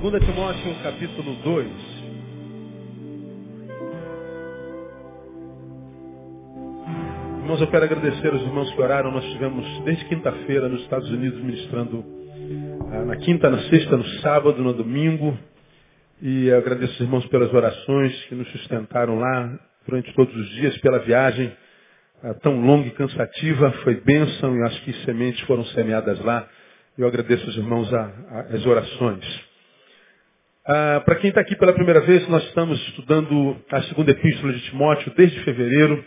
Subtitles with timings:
[0.00, 1.66] 2 Timóteo capítulo 2.
[7.40, 9.10] Irmãos, eu quero agradecer aos irmãos que oraram.
[9.10, 12.04] Nós tivemos desde quinta-feira nos Estados Unidos ministrando
[12.92, 15.36] ah, na quinta, na sexta, no sábado, no domingo.
[16.20, 20.98] E agradeço aos irmãos pelas orações que nos sustentaram lá durante todos os dias, pela
[20.98, 21.50] viagem
[22.22, 23.72] ah, tão longa e cansativa.
[23.82, 26.46] Foi bênção e acho que sementes foram semeadas lá.
[26.98, 29.55] Eu agradeço aos irmãos a, a, as orações.
[30.68, 34.60] Ah, Para quem está aqui pela primeira vez, nós estamos estudando a segunda epístola de
[34.62, 36.04] Timóteo desde fevereiro.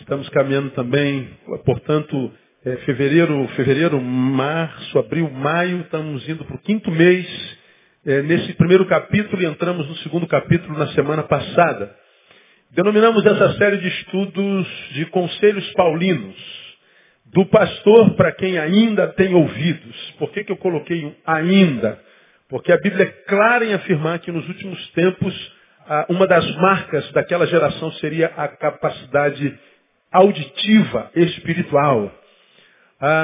[0.00, 1.28] Estamos caminhando também,
[1.66, 2.32] portanto,
[2.64, 7.58] é, fevereiro, fevereiro, março, abril, maio, estamos indo para o quinto mês
[8.06, 11.94] é, nesse primeiro capítulo e entramos no segundo capítulo na semana passada.
[12.70, 16.36] Denominamos essa série de estudos de conselhos paulinos,
[17.26, 20.14] do pastor para quem ainda tem ouvidos.
[20.18, 22.02] Por que, que eu coloquei um ainda?
[22.54, 25.52] Porque a Bíblia é clara em afirmar que nos últimos tempos,
[26.08, 29.58] uma das marcas daquela geração seria a capacidade
[30.12, 32.12] auditiva espiritual.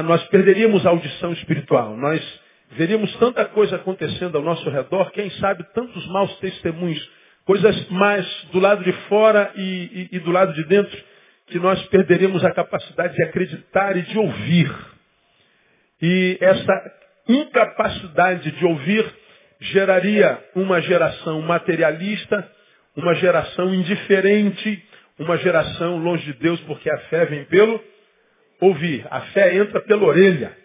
[0.04, 1.96] Nós perderíamos a audição espiritual.
[1.96, 2.20] Nós
[2.72, 7.08] veríamos tanta coisa acontecendo ao nosso redor, quem sabe tantos maus testemunhos,
[7.44, 10.98] coisas mais do lado de fora e, e, e do lado de dentro,
[11.46, 14.74] que nós perderíamos a capacidade de acreditar e de ouvir.
[16.02, 19.19] E essa incapacidade de ouvir
[19.60, 22.50] geraria uma geração materialista,
[22.96, 24.82] uma geração indiferente,
[25.18, 27.82] uma geração longe de Deus, porque a fé vem pelo
[28.60, 29.06] ouvir.
[29.10, 30.56] A fé entra pela orelha,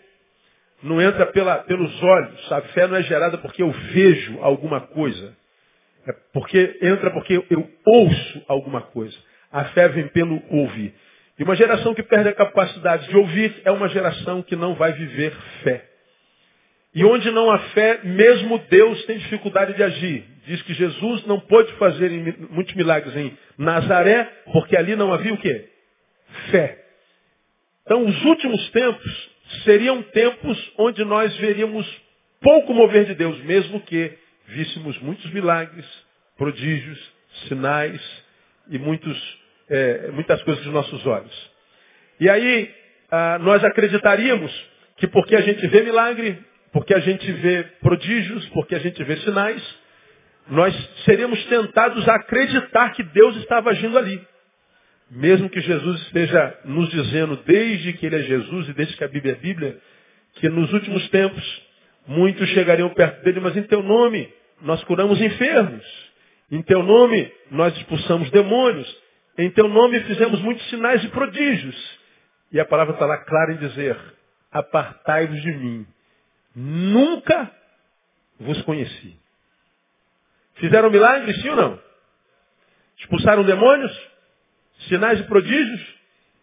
[0.82, 2.52] não entra pela, pelos olhos.
[2.52, 5.36] A fé não é gerada porque eu vejo alguma coisa.
[6.08, 9.18] É porque entra porque eu ouço alguma coisa.
[9.52, 10.94] A fé vem pelo ouvir.
[11.38, 14.94] E uma geração que perde a capacidade de ouvir é uma geração que não vai
[14.94, 15.95] viver fé.
[16.96, 20.24] E onde não há fé, mesmo Deus tem dificuldade de agir.
[20.48, 22.10] Diz que Jesus não pôde fazer
[22.50, 24.24] muitos milagres em Nazaré,
[24.54, 25.70] porque ali não havia o quê?
[26.52, 26.86] Fé.
[27.84, 29.30] Então, os últimos tempos
[29.66, 31.86] seriam tempos onde nós veríamos
[32.42, 34.14] pouco mover de Deus, mesmo que
[34.48, 35.86] víssemos muitos milagres,
[36.38, 37.00] prodígios,
[37.48, 38.02] sinais
[38.70, 39.40] e muitos,
[39.70, 41.52] é, muitas coisas dos nossos olhos.
[42.20, 42.74] E aí,
[43.12, 44.52] ah, nós acreditaríamos
[44.98, 46.40] que porque a gente vê milagre,
[46.76, 49.64] porque a gente vê prodígios, porque a gente vê sinais,
[50.50, 50.76] nós
[51.06, 54.22] seríamos tentados a acreditar que Deus estava agindo ali.
[55.10, 59.08] Mesmo que Jesus esteja nos dizendo, desde que Ele é Jesus e desde que a
[59.08, 59.78] Bíblia é Bíblia,
[60.34, 61.62] que nos últimos tempos
[62.08, 64.30] muitos chegariam perto dele, mas em teu nome
[64.62, 65.86] nós curamos enfermos,
[66.52, 69.02] em teu nome nós expulsamos demônios,
[69.38, 72.00] em teu nome fizemos muitos sinais e prodígios.
[72.52, 73.98] E a palavra está lá clara em dizer,
[74.52, 75.88] apartai-vos de mim,
[76.56, 77.52] Nunca
[78.40, 79.20] vos conheci.
[80.56, 81.82] Fizeram milagres, sim ou não?
[82.98, 83.92] Expulsaram demônios?
[84.88, 85.96] Sinais e prodígios?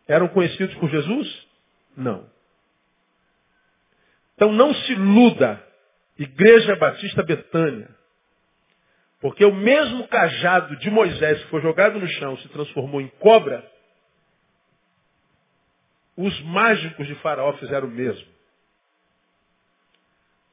[0.07, 1.49] Eram conhecidos por Jesus?
[1.97, 2.31] Não.
[4.35, 5.65] Então não se iluda,
[6.19, 7.89] Igreja Batista Betânia.
[9.21, 13.65] Porque o mesmo cajado de Moisés que foi jogado no chão se transformou em cobra,
[16.17, 18.27] os mágicos de Faraó fizeram o mesmo.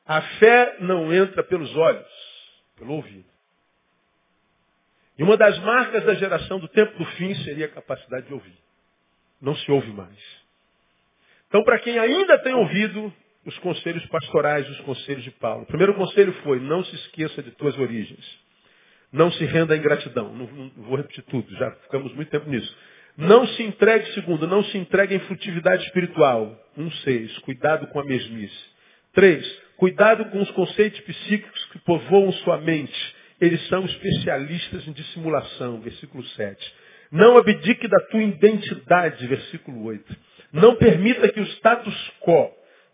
[0.10, 2.08] A fé não entra pelos olhos,
[2.76, 3.30] pelo ouvido.
[5.20, 8.58] E uma das marcas da geração do tempo do fim seria a capacidade de ouvir.
[9.40, 10.18] Não se ouve mais.
[11.48, 13.14] Então, para quem ainda tem ouvido
[13.46, 15.62] os conselhos pastorais, os conselhos de Paulo.
[15.62, 18.40] O primeiro conselho foi, não se esqueça de tuas origens.
[19.14, 20.34] Não se renda à ingratidão.
[20.34, 22.76] Não, não vou repetir tudo, já ficamos muito tempo nisso.
[23.16, 26.60] Não se entregue, segundo, não se entregue em frutividade espiritual.
[26.76, 28.79] Um seis, cuidado com a mesmice.
[29.20, 33.16] Três, Cuidado com os conceitos psíquicos que povoam sua mente.
[33.42, 35.82] Eles são especialistas em dissimulação.
[35.82, 36.74] Versículo 7.
[37.12, 39.28] Não abdique da tua identidade.
[39.28, 40.16] Versículo 8.
[40.54, 42.50] Não permita que o status quo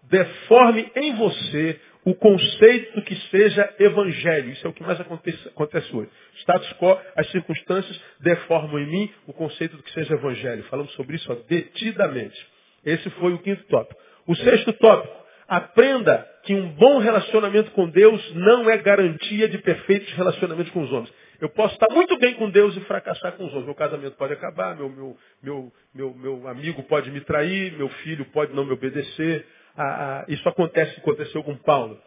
[0.09, 4.49] deforme em você o conceito que seja evangelho.
[4.49, 6.09] Isso é o que mais acontece, acontece hoje.
[6.39, 10.63] Status quo, as circunstâncias deformam em mim o conceito do que seja evangelho.
[10.71, 12.47] Falamos sobre isso ó, detidamente.
[12.83, 14.01] Esse foi o quinto tópico.
[14.25, 15.24] O sexto tópico.
[15.47, 20.91] Aprenda que um bom relacionamento com Deus não é garantia de perfeitos relacionamentos com os
[20.91, 21.13] homens.
[21.39, 23.65] Eu posso estar muito bem com Deus e fracassar com os homens.
[23.65, 28.25] Meu casamento pode acabar, meu, meu, meu, meu, meu amigo pode me trair, meu filho
[28.25, 29.45] pode não me obedecer.
[29.77, 31.99] Ah, ah, isso acontece, aconteceu com Paulo.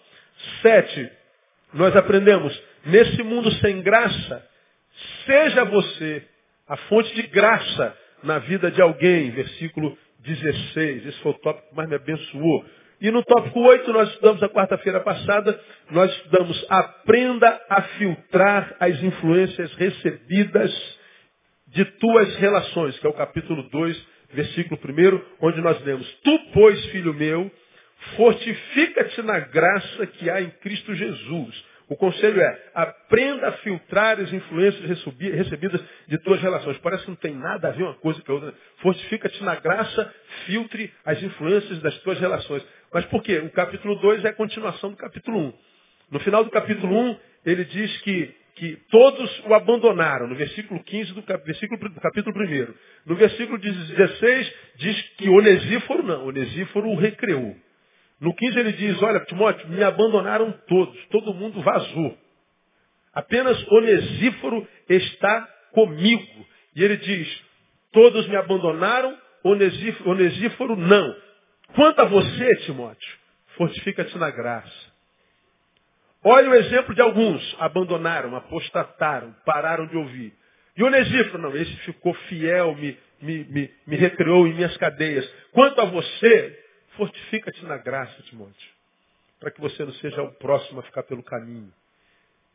[0.63, 1.11] Sete,
[1.73, 4.47] nós aprendemos, nesse mundo sem graça,
[5.27, 6.27] seja você
[6.67, 9.31] a fonte de graça na vida de alguém.
[9.31, 11.07] Versículo 16.
[11.07, 12.65] Esse foi o tópico que mais me abençoou.
[13.01, 15.61] E no tópico 8, nós estudamos a quarta-feira passada,
[15.91, 20.99] nós estudamos aprenda a filtrar as influências recebidas
[21.69, 26.85] de tuas relações, que é o capítulo 2, versículo 1, onde nós lemos, Tu, pois,
[26.87, 27.49] filho meu,
[28.17, 31.65] fortifica-te na graça que há em Cristo Jesus.
[31.89, 36.77] O conselho é, aprenda a filtrar as influências recebidas de tuas relações.
[36.79, 38.55] Parece que não tem nada a ver uma coisa com a outra.
[38.79, 40.15] Fortifica-te na graça,
[40.45, 42.63] filtre as influências das tuas relações.
[42.93, 43.39] Mas por quê?
[43.39, 45.47] O capítulo 2 é a continuação do capítulo 1.
[45.47, 45.53] Um.
[46.11, 50.83] No final do capítulo 1, um, ele diz que, que todos o abandonaram, no versículo
[50.85, 52.75] 15 do, versículo, do capítulo 1.
[53.07, 57.57] No versículo 16, diz que Onesíforo não, Onesíforo o recreou.
[58.21, 62.19] No 15 ele diz, olha, Timóteo, me abandonaram todos, todo mundo vazou.
[63.15, 66.47] Apenas Onesíforo está comigo.
[66.75, 67.45] E ele diz,
[67.93, 71.17] todos me abandonaram, Onesíforo, Onesíforo não.
[71.75, 73.19] Quanto a você, Timóteo,
[73.57, 74.89] fortifica-te na graça.
[76.25, 77.57] Olha o exemplo de alguns.
[77.61, 80.33] Abandonaram, apostataram, pararam de ouvir.
[80.77, 85.29] E Onesíforo, não, esse ficou fiel, me, me, me, me recreou em minhas cadeias.
[85.53, 86.68] Quanto a você,
[86.99, 88.71] fortifica-te na graça, Timóteo.
[89.41, 91.73] Para que você não seja o próximo a ficar pelo caminho.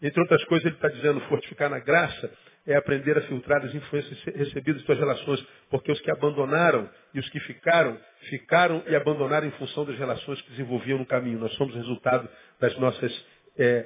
[0.02, 2.30] Entre outras coisas, ele está dizendo, fortificar na graça
[2.66, 7.20] é aprender a filtrar as influências recebidas de suas relações, porque os que abandonaram e
[7.20, 7.98] os que ficaram,
[8.30, 11.40] ficaram e abandonaram em função das relações que desenvolviam no caminho.
[11.40, 12.30] Nós somos resultado
[12.60, 13.26] das nossas,
[13.58, 13.86] é,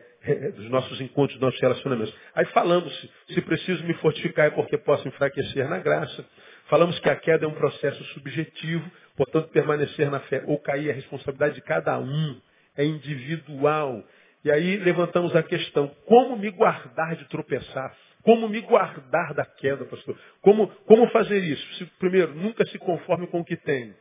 [0.55, 2.13] dos nossos encontros, dos nossos relacionamentos.
[2.35, 2.93] Aí falamos,
[3.29, 6.25] se preciso me fortificar é porque posso enfraquecer na graça.
[6.67, 10.93] Falamos que a queda é um processo subjetivo, portanto permanecer na fé ou cair é
[10.93, 12.39] responsabilidade de cada um,
[12.77, 14.03] é individual.
[14.45, 17.93] E aí levantamos a questão, como me guardar de tropeçar?
[18.21, 20.17] Como me guardar da queda, pastor?
[20.41, 21.75] Como, como fazer isso?
[21.75, 23.93] Se, primeiro, nunca se conforme com o que tem.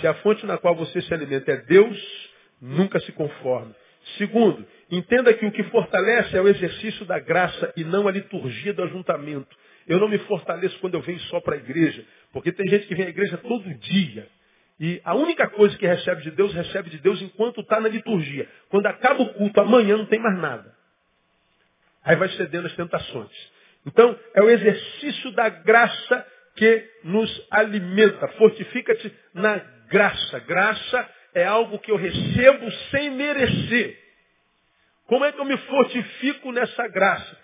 [0.00, 2.30] Se a fonte na qual você se alimenta é Deus,
[2.60, 3.74] nunca se conforme.
[4.16, 8.72] Segundo, entenda que o que fortalece é o exercício da graça e não a liturgia
[8.72, 9.56] do ajuntamento.
[9.86, 12.94] Eu não me fortaleço quando eu venho só para a igreja, porque tem gente que
[12.94, 14.28] vem à igreja todo dia.
[14.80, 18.48] E a única coisa que recebe de Deus, recebe de Deus enquanto está na liturgia.
[18.70, 20.74] Quando acaba o culto, amanhã não tem mais nada.
[22.02, 23.52] Aí vai cedendo as tentações.
[23.86, 28.26] Então, é o exercício da graça que nos alimenta.
[28.28, 29.58] Fortifica-te na
[29.90, 30.38] graça.
[30.40, 33.98] Graça é algo que eu recebo sem merecer.
[35.06, 37.38] Como é que eu me fortifico nessa graça?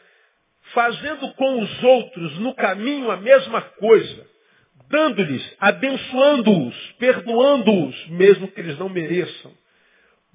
[0.73, 4.36] Fazendo com os outros no caminho a mesma coisa.
[4.89, 9.53] Dando-lhes, abençoando-os, perdoando-os, mesmo que eles não mereçam.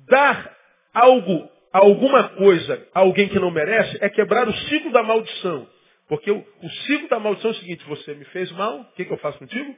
[0.08, 0.58] Dar
[0.94, 5.68] algo, alguma coisa a alguém que não merece é quebrar o ciclo da maldição.
[6.08, 9.06] Porque o, o ciclo da maldição é o seguinte, você me fez mal, o que,
[9.06, 9.76] que eu faço contigo?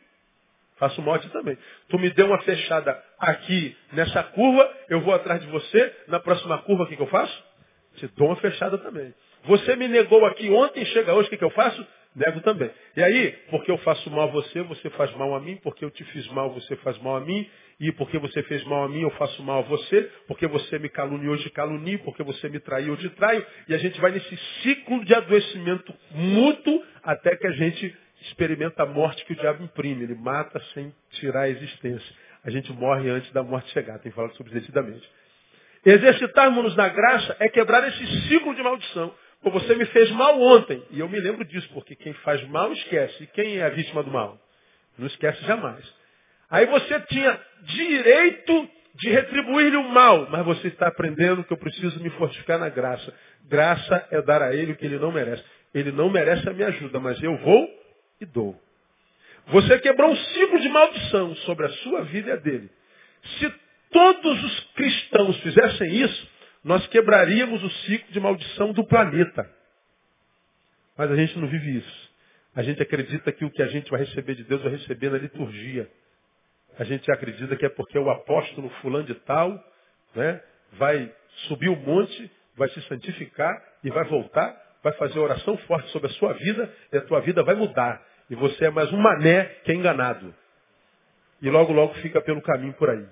[0.78, 1.58] Faço ti também.
[1.90, 6.58] Tu me deu uma fechada aqui nessa curva, eu vou atrás de você, na próxima
[6.64, 7.44] curva o que, que eu faço?
[7.96, 9.14] Te dou uma fechada também.
[9.46, 11.86] Você me negou aqui ontem, chega hoje, o que, que eu faço?
[12.16, 12.70] Nego também.
[12.96, 15.90] E aí, porque eu faço mal a você, você faz mal a mim, porque eu
[15.90, 17.50] te fiz mal, você faz mal a mim,
[17.80, 20.90] e porque você fez mal a mim, eu faço mal a você, porque você me
[20.90, 24.38] caluniou, te calunio, porque você me traiu, eu te traio, e a gente vai nesse
[24.62, 30.04] ciclo de adoecimento mútuo até que a gente experimenta a morte que o diabo imprime.
[30.04, 32.16] Ele mata sem tirar a existência.
[32.44, 34.00] A gente morre antes da morte chegar.
[34.00, 35.10] Tem falado sobre isso decididamente.
[35.86, 39.14] Exercitarmos-nos na graça é quebrar esse ciclo de maldição.
[39.44, 40.82] Pô, você me fez mal ontem.
[40.90, 43.24] E eu me lembro disso, porque quem faz mal esquece.
[43.24, 44.40] E quem é a vítima do mal?
[44.98, 45.84] Não esquece jamais.
[46.50, 52.00] Aí você tinha direito de retribuir-lhe o mal, mas você está aprendendo que eu preciso
[52.00, 53.14] me fortificar na graça.
[53.50, 55.44] Graça é dar a ele o que ele não merece.
[55.74, 57.70] Ele não merece a minha ajuda, mas eu vou
[58.22, 58.60] e dou.
[59.48, 62.70] Você quebrou um ciclo de maldição sobre a sua vida e a dele.
[63.40, 63.54] Se
[63.92, 66.30] todos os cristãos fizessem isso,
[66.64, 69.50] nós quebraríamos o ciclo de maldição do planeta.
[70.98, 72.14] Mas a gente não vive isso.
[72.56, 75.18] A gente acredita que o que a gente vai receber de Deus vai receber na
[75.18, 75.90] liturgia.
[76.78, 79.52] A gente acredita que é porque o apóstolo fulano de tal
[80.16, 80.42] né,
[80.74, 81.12] vai
[81.48, 83.54] subir o monte, vai se santificar
[83.84, 87.44] e vai voltar, vai fazer oração forte sobre a sua vida e a tua vida
[87.44, 88.02] vai mudar.
[88.30, 90.34] E você é mais um mané que é enganado.
[91.42, 93.06] E logo, logo fica pelo caminho por aí.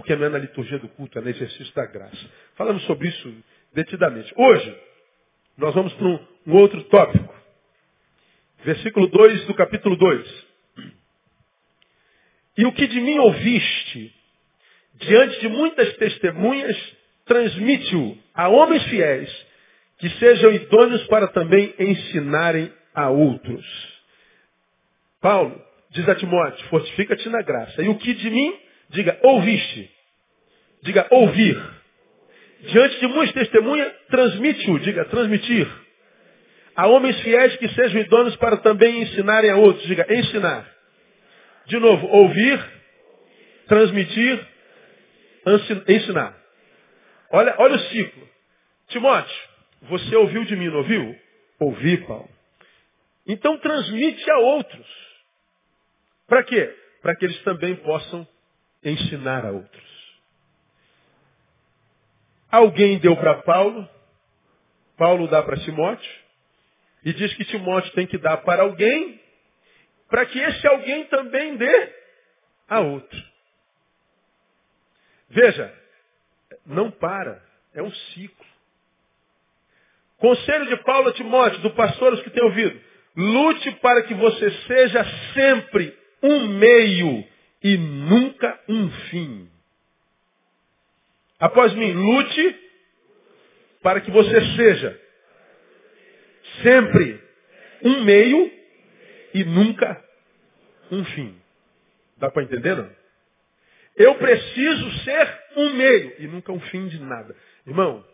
[0.00, 2.30] Porque não é na liturgia do culto, é no exercício da graça.
[2.56, 3.34] Falamos sobre isso
[3.74, 4.32] detidamente.
[4.34, 4.74] Hoje,
[5.58, 7.34] nós vamos para um, um outro tópico.
[8.64, 10.46] Versículo 2 do capítulo 2.
[12.56, 14.14] E o que de mim ouviste,
[14.94, 19.46] diante de muitas testemunhas, transmite-o a homens fiéis,
[19.98, 23.66] que sejam idôneos para também ensinarem a outros.
[25.20, 27.82] Paulo diz a Timóteo, fortifica-te na graça.
[27.82, 29.90] E o que de mim Diga, ouviste.
[30.82, 31.62] Diga ouvir.
[32.60, 34.78] Diante de muitas testemunhas, transmite-o.
[34.80, 35.68] Diga transmitir.
[36.76, 39.86] A homens fiéis que sejam idôneos para também ensinarem a outros.
[39.86, 40.68] Diga ensinar.
[41.66, 42.64] De novo, ouvir,
[43.68, 44.46] transmitir,
[45.88, 46.36] ensinar.
[47.30, 48.28] Olha, olha o ciclo.
[48.88, 49.36] Timóteo,
[49.82, 51.16] você ouviu de mim, não ouviu?
[51.60, 52.28] Ouvi, Paulo.
[53.26, 54.86] Então transmite a outros.
[56.26, 56.74] Para quê?
[57.02, 58.26] Para que eles também possam
[58.82, 59.90] ensinar a outros.
[62.50, 63.88] Alguém deu para Paulo,
[64.96, 66.20] Paulo dá para Timóteo,
[67.04, 69.20] e diz que Timóteo tem que dar para alguém,
[70.08, 71.94] para que esse alguém também dê
[72.68, 73.30] a outro.
[75.28, 75.72] Veja,
[76.66, 78.46] não para, é um ciclo.
[80.18, 82.78] Conselho de Paulo a Timóteo, do pastor, os que têm ouvido.
[83.16, 87.26] Lute para que você seja sempre um meio
[87.62, 89.50] e nunca um fim.
[91.38, 92.70] Após mim, lute
[93.82, 95.00] para que você seja
[96.62, 97.22] sempre
[97.82, 98.52] um meio
[99.34, 100.04] e nunca
[100.90, 101.40] um fim.
[102.16, 102.90] Dá para entender, não?
[103.96, 107.34] Eu preciso ser um meio e nunca um fim de nada.
[107.66, 108.06] Irmão,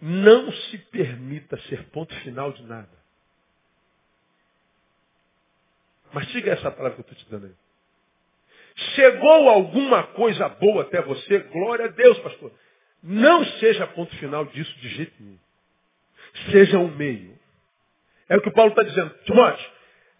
[0.00, 2.98] não se permita ser ponto final de nada.
[6.12, 7.67] Mastiga essa palavra que eu estou te dando aí.
[8.94, 11.40] Chegou alguma coisa boa até você?
[11.40, 12.52] Glória a Deus, pastor.
[13.02, 15.38] Não seja ponto final disso de jeito nenhum.
[16.52, 17.36] Seja um meio.
[18.28, 19.10] É o que o Paulo está dizendo.
[19.24, 19.70] Timóteo,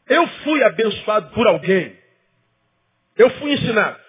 [0.09, 1.97] eu fui abençoado por alguém.
[3.17, 4.01] Eu fui ensinado.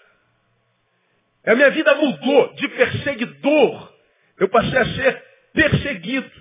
[1.45, 3.93] A minha vida mudou de perseguidor.
[4.39, 6.31] Eu passei a ser perseguido.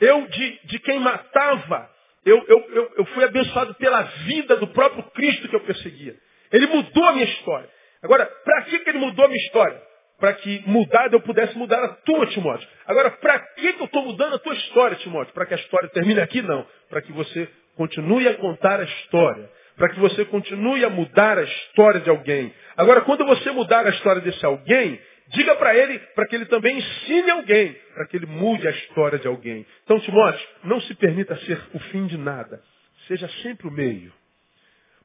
[0.00, 1.90] Eu, de, de quem matava,
[2.24, 6.16] eu, eu, eu, eu fui abençoado pela vida do próprio Cristo que eu perseguia.
[6.52, 7.68] Ele mudou a minha história.
[8.02, 9.80] Agora, para que, que ele mudou a minha história?
[10.18, 12.68] Para que mudado eu pudesse mudar a tua, Timóteo.
[12.86, 15.32] Agora, para que, que eu estou mudando a tua história, Timóteo?
[15.32, 16.42] Para que a história termine aqui?
[16.42, 16.66] Não.
[16.88, 19.48] Para que você continue a contar a história.
[19.76, 22.52] Para que você continue a mudar a história de alguém.
[22.76, 26.78] Agora, quando você mudar a história desse alguém, diga para ele, para que ele também
[26.78, 29.64] ensine alguém, para que ele mude a história de alguém.
[29.84, 32.60] Então, Timóteo, não se permita ser o fim de nada.
[33.06, 34.12] Seja sempre o meio.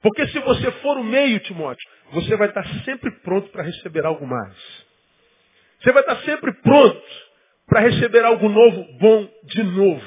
[0.03, 4.27] Porque se você for o meio, Timóteo, você vai estar sempre pronto para receber algo
[4.27, 4.85] mais.
[5.79, 7.01] Você vai estar sempre pronto
[7.65, 10.05] para receber algo novo, bom de novo.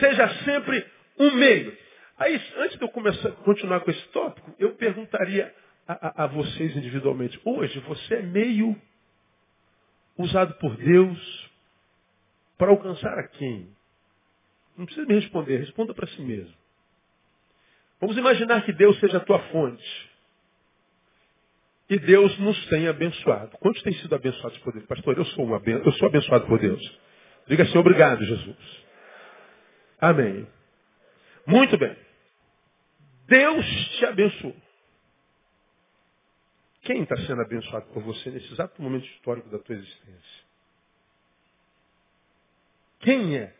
[0.00, 0.86] Seja sempre
[1.18, 1.76] um meio.
[2.18, 5.54] Aí, antes de eu começar, continuar com esse tópico, eu perguntaria
[5.86, 7.38] a, a, a vocês individualmente.
[7.44, 8.74] Hoje, você é meio
[10.16, 11.50] usado por Deus
[12.56, 13.68] para alcançar a quem?
[14.78, 16.63] Não precisa me responder, responda para si mesmo.
[18.00, 20.10] Vamos imaginar que Deus seja a tua fonte.
[21.88, 23.56] E Deus nos tem abençoado.
[23.58, 24.86] Quantos têm sido abençoados por Deus?
[24.86, 25.82] Pastor, eu sou, aben...
[25.84, 27.00] eu sou abençoado por Deus.
[27.46, 28.84] Diga assim, obrigado, Jesus.
[30.00, 30.46] Amém.
[31.46, 31.96] Muito bem.
[33.26, 33.66] Deus
[33.98, 34.56] te abençoou.
[36.82, 40.44] Quem está sendo abençoado por você nesse exato momento histórico da tua existência?
[43.00, 43.54] Quem é?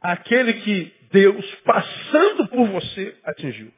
[0.00, 3.72] Aquele que Deus, passando por você, atingiu?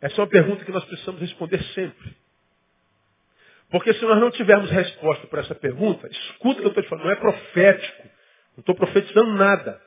[0.00, 2.16] Essa é uma pergunta que nós precisamos responder sempre.
[3.70, 6.88] Porque se nós não tivermos resposta para essa pergunta, escuta o que eu estou te
[6.88, 8.02] falando, não é profético.
[8.56, 9.80] Não estou profetizando nada.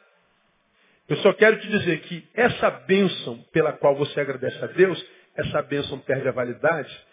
[1.10, 5.62] Eu só quero te dizer que essa bênção pela qual você agradece a Deus, essa
[5.62, 7.06] bênção perde a validade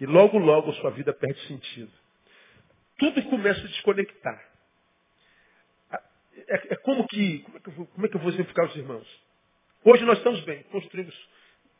[0.00, 1.92] e logo, logo sua vida perde sentido.
[2.98, 4.45] Tudo começa a desconectar
[6.48, 8.76] é, é como que, como é que, eu, como é que eu vou exemplificar os
[8.76, 9.06] irmãos?
[9.84, 11.14] Hoje nós estamos bem, construímos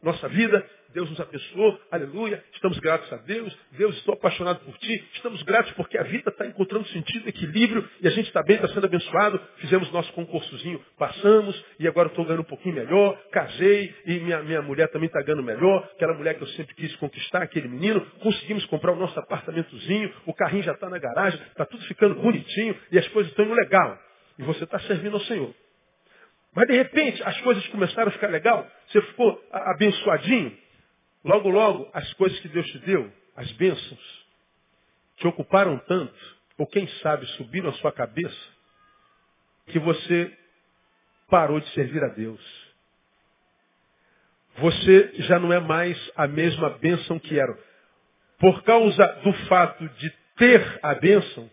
[0.02, 5.04] nossa vida, Deus nos abençoou, aleluia, estamos gratos a Deus, Deus, estou apaixonado por ti,
[5.14, 8.68] estamos gratos porque a vida está encontrando sentido, equilíbrio, e a gente está bem, está
[8.68, 14.20] sendo abençoado, fizemos nosso concursozinho, passamos, e agora estou ganhando um pouquinho melhor, casei, e
[14.20, 17.66] minha, minha mulher também está ganhando melhor, aquela mulher que eu sempre quis conquistar, aquele
[17.66, 22.14] menino, conseguimos comprar o nosso apartamentozinho, o carrinho já está na garagem, está tudo ficando
[22.14, 24.05] bonitinho, e as coisas estão indo legal.
[24.38, 25.54] E você está servindo ao Senhor.
[26.54, 30.56] Mas de repente as coisas começaram a ficar legal, você ficou abençoadinho.
[31.22, 34.26] Logo, logo, as coisas que Deus te deu, as bênçãos,
[35.16, 36.14] te ocuparam tanto,
[36.56, 38.48] ou quem sabe subiram a sua cabeça,
[39.66, 40.32] que você
[41.28, 42.66] parou de servir a Deus.
[44.58, 47.58] Você já não é mais a mesma bênção que era.
[48.38, 51.50] Por causa do fato de ter a bênção,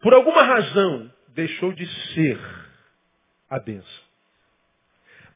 [0.00, 2.40] por alguma razão, deixou de ser
[3.48, 4.06] a bênção.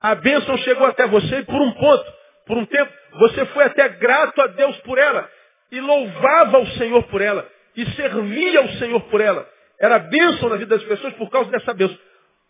[0.01, 2.13] A bênção chegou até você e por um ponto,
[2.47, 5.31] por um tempo, você foi até grato a Deus por ela.
[5.73, 9.49] e louvava o Senhor por ela, e servia o Senhor por ela.
[9.79, 11.97] Era bênção na vida das pessoas por causa dessa bênção.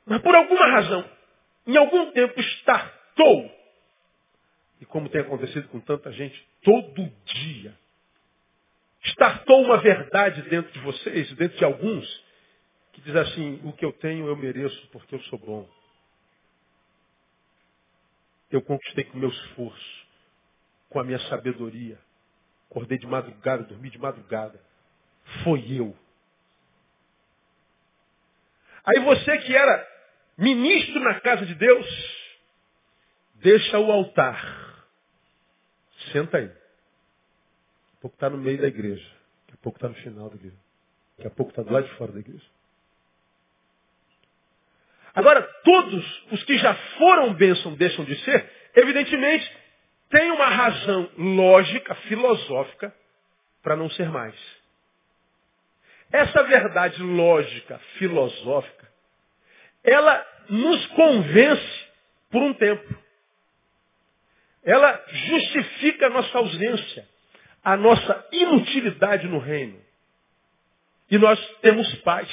[0.06, 1.04] Mas por alguma razão,
[1.66, 3.54] em algum tempo estartou.
[4.80, 7.74] E como tem acontecido com tanta gente, todo dia.
[9.04, 12.24] Estartou uma verdade dentro de vocês, dentro de alguns,
[13.00, 15.68] que diz assim, o que eu tenho eu mereço porque eu sou bom.
[18.50, 20.06] Eu conquistei com o meu esforço,
[20.90, 21.98] com a minha sabedoria.
[22.70, 24.60] Acordei de madrugada, dormi de madrugada.
[25.44, 25.96] Foi eu.
[28.84, 29.88] Aí você que era
[30.36, 31.86] ministro na casa de Deus,
[33.36, 34.86] deixa o altar.
[36.12, 36.48] Senta aí.
[36.48, 36.58] Daqui
[37.94, 39.08] a pouco está no meio da igreja.
[39.46, 40.56] Daqui a pouco está no final da igreja.
[41.16, 42.59] Daqui a pouco está do lado de fora da igreja.
[45.14, 49.50] Agora, todos os que já foram bênção deixam de ser, evidentemente,
[50.08, 52.94] tem uma razão lógica, filosófica,
[53.62, 54.34] para não ser mais.
[56.12, 58.88] Essa verdade lógica, filosófica,
[59.84, 61.86] ela nos convence
[62.30, 62.96] por um tempo.
[64.64, 67.08] Ela justifica a nossa ausência,
[67.62, 69.80] a nossa inutilidade no reino.
[71.10, 72.28] E nós temos paz.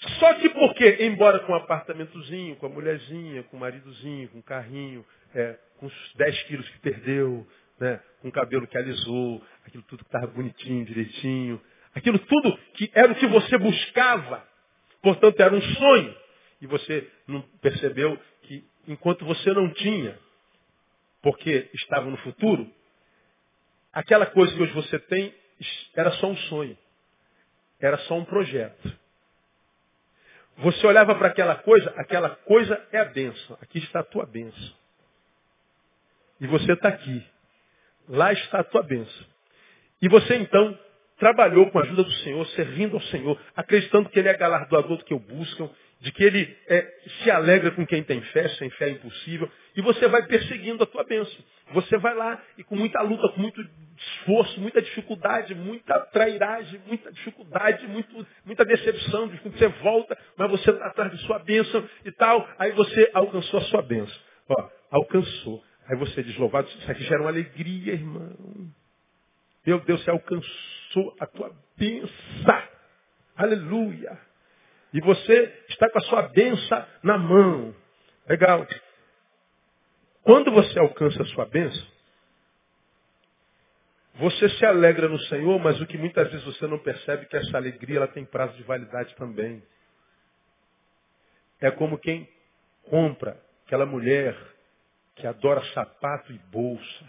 [0.00, 4.42] Só que porque, embora com um apartamentozinho, com a mulherzinha, com o maridozinho, com o
[4.42, 7.46] carrinho, é, com os 10 quilos que perdeu,
[7.80, 11.60] né, com o cabelo que alisou, aquilo tudo que estava bonitinho, direitinho,
[11.94, 14.46] aquilo tudo que era o que você buscava,
[15.02, 16.14] portanto era um sonho,
[16.60, 20.18] e você não percebeu que enquanto você não tinha,
[21.22, 22.70] porque estava no futuro,
[23.92, 25.34] aquela coisa que hoje você tem
[25.94, 26.78] era só um sonho,
[27.80, 28.98] era só um projeto.
[30.58, 33.56] Você olhava para aquela coisa, aquela coisa é a benção.
[33.62, 34.74] Aqui está a tua benção.
[36.40, 37.24] E você está aqui.
[38.08, 39.26] Lá está a tua benção.
[40.02, 40.78] E você então
[41.18, 45.04] trabalhou com a ajuda do Senhor, servindo ao Senhor, acreditando que Ele é galardoador do
[45.04, 48.86] que eu buscam, de que Ele é, se alegra com quem tem fé, sem fé
[48.86, 51.44] é impossível, e você vai perseguindo a tua bênção.
[51.72, 53.60] Você vai lá e com muita luta, com muito
[53.96, 60.86] esforço, muita dificuldade, muita trairagem, muita dificuldade, muito, muita decepção, você volta, mas você está
[60.86, 64.20] atrás de sua bênção e tal, aí você alcançou a sua bênção.
[64.48, 65.62] Ó, alcançou.
[65.88, 68.36] Aí você diz, louvado, isso aqui gera uma alegria, irmão.
[69.66, 72.12] Meu Deus, você alcançou a tua bênção.
[73.36, 74.27] Aleluia.
[74.92, 77.74] E você está com a sua benção na mão.
[78.28, 78.66] Legal.
[80.22, 81.86] Quando você alcança a sua bênção,
[84.14, 87.36] você se alegra no Senhor, mas o que muitas vezes você não percebe é que
[87.36, 89.62] essa alegria ela tem prazo de validade também.
[91.60, 92.28] É como quem
[92.84, 94.36] compra aquela mulher
[95.14, 97.04] que adora sapato e bolsa.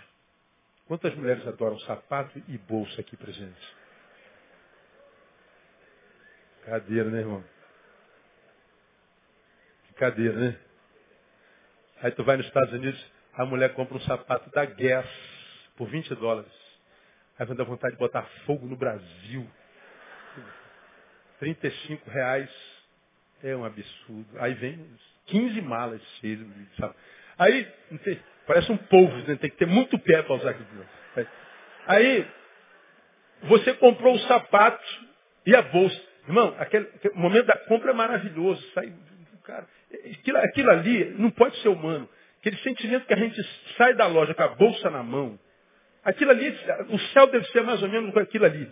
[0.85, 3.75] Quantas mulheres adoram sapato e bolsa aqui presentes?
[6.65, 7.43] Cadeira, né, irmão?
[9.99, 10.55] Brincadeira, né?
[12.01, 15.05] Aí tu vai nos Estados Unidos, a mulher compra um sapato da Guess
[15.75, 16.51] por 20 dólares.
[17.37, 19.45] Aí vai dar vontade de botar fogo no Brasil.
[21.39, 22.49] 35 reais
[23.43, 24.39] é um absurdo.
[24.39, 24.89] Aí vem
[25.25, 26.39] 15 malas cheias
[26.77, 26.99] sapato.
[27.37, 27.69] Aí,
[28.47, 29.35] parece um povo, né?
[29.35, 30.85] tem que ter muito pé para usar aquilo.
[31.87, 32.25] Aí,
[33.43, 34.81] você comprou o sapato
[35.45, 36.01] e a bolsa.
[36.25, 38.61] Irmão, aquele, aquele momento da compra é maravilhoso.
[38.73, 38.93] Sai,
[39.43, 42.07] cara, aquilo, aquilo ali não pode ser humano.
[42.39, 43.41] Aquele sentimento que a gente
[43.77, 45.37] sai da loja com a bolsa na mão.
[46.03, 46.49] Aquilo ali,
[46.89, 48.71] o céu deve ser mais ou menos com aquilo ali.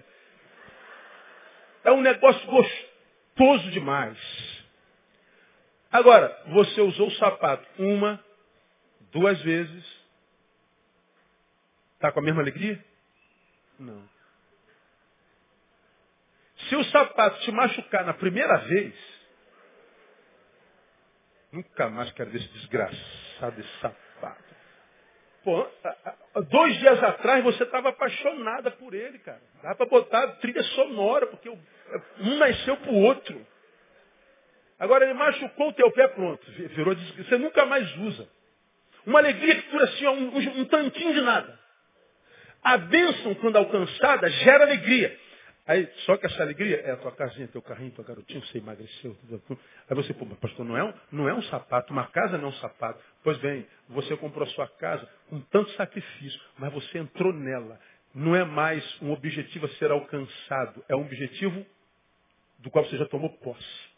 [1.84, 4.18] É um negócio gostoso demais.
[5.92, 8.24] Agora, você usou o sapato uma,
[9.12, 9.86] duas vezes,
[11.96, 12.84] está com a mesma alegria?
[13.80, 14.08] Não.
[16.70, 19.17] Se o sapato te machucar na primeira vez,
[21.58, 24.44] nunca mais quero ver esse desgraçado desse sapato.
[25.44, 25.68] Pô,
[26.50, 29.42] dois dias atrás você estava apaixonada por ele, cara.
[29.64, 33.48] Dá para botar trilha sonora, porque um nasceu para o outro.
[34.80, 36.46] Agora ele machucou o teu pé, pronto.
[36.52, 38.28] Virou Você nunca mais usa.
[39.06, 41.58] Uma alegria que dura assim, um, um tantinho de nada.
[42.62, 45.18] A bênção, quando alcançada, gera alegria.
[45.68, 49.16] Aí, só que essa alegria é a tua casinha, teu carrinho, teu garotinho, você emagreceu.
[49.16, 49.60] Tudo, tudo.
[49.90, 52.46] Aí você, pô, mas pastor, não é, um, não é um sapato, uma casa não
[52.46, 53.04] é um sapato.
[53.22, 57.78] Pois bem, você comprou a sua casa com tanto sacrifício, mas você entrou nela.
[58.16, 61.66] Não é mais um objetivo a ser alcançado, é um objetivo
[62.60, 63.90] do qual você já tomou posse.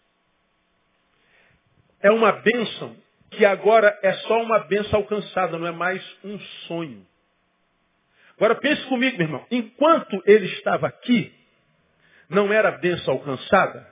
[2.02, 2.98] É uma bênção
[3.30, 7.06] que agora é só uma benção alcançada, não é mais um sonho.
[8.38, 9.46] Agora pense comigo, meu irmão.
[9.52, 11.39] Enquanto ele estava aqui,
[12.30, 13.88] não era bênção alcançada,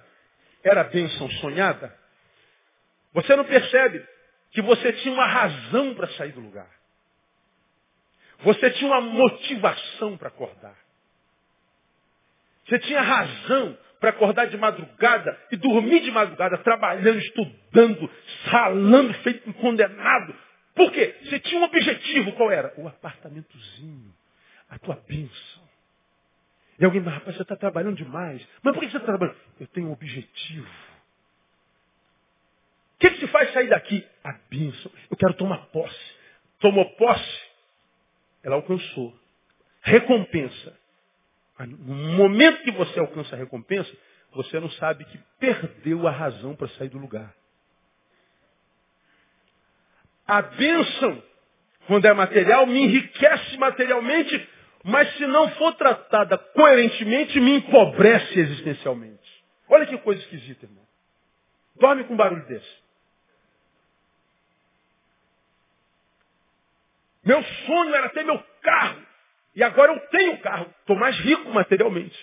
[0.64, 1.94] era bênção sonhada.
[3.14, 4.06] Você não percebe
[4.52, 6.70] que você tinha uma razão para sair do lugar.
[8.40, 10.76] Você tinha uma motivação para acordar.
[12.66, 18.12] Você tinha razão para acordar de madrugada e dormir de madrugada, trabalhando, estudando,
[18.46, 20.36] ralando, feito um condenado.
[20.76, 21.16] Por quê?
[21.24, 22.74] Você tinha um objetivo, qual era?
[22.78, 24.14] O apartamentozinho,
[24.70, 25.67] a tua bênção.
[26.80, 28.46] E alguém, mas rapaz, você está trabalhando demais.
[28.62, 29.38] Mas por que você está trabalhando?
[29.60, 30.68] Eu tenho um objetivo.
[32.96, 34.06] O que, que se faz sair daqui?
[34.24, 34.92] A bênção.
[35.10, 36.18] Eu quero tomar posse.
[36.60, 37.42] Tomou posse,
[38.44, 39.18] ela alcançou.
[39.82, 40.78] Recompensa.
[41.66, 43.92] No momento que você alcança a recompensa,
[44.32, 47.34] você não sabe que perdeu a razão para sair do lugar.
[50.28, 51.24] A bênção,
[51.88, 54.50] quando é material, me enriquece materialmente,
[54.88, 59.44] mas se não for tratada coerentemente, me empobrece existencialmente.
[59.68, 60.86] Olha que coisa esquisita, irmão.
[61.76, 62.88] Dorme com um barulho desse.
[67.26, 69.02] Meu sonho era ter meu carro.
[69.54, 70.74] E agora eu tenho carro.
[70.80, 72.18] Estou mais rico materialmente.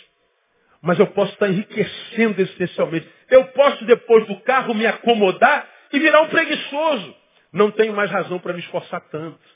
[0.81, 3.07] Mas eu posso estar enriquecendo existencialmente.
[3.29, 7.14] Eu posso, depois do carro, me acomodar e virar um preguiçoso.
[7.53, 9.53] Não tenho mais razão para me esforçar tanto.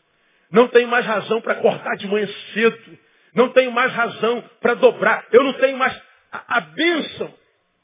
[0.50, 2.98] Não tenho mais razão para acordar de manhã cedo.
[3.34, 5.26] Não tenho mais razão para dobrar.
[5.30, 5.94] Eu não tenho mais.
[6.32, 7.34] A, a bênção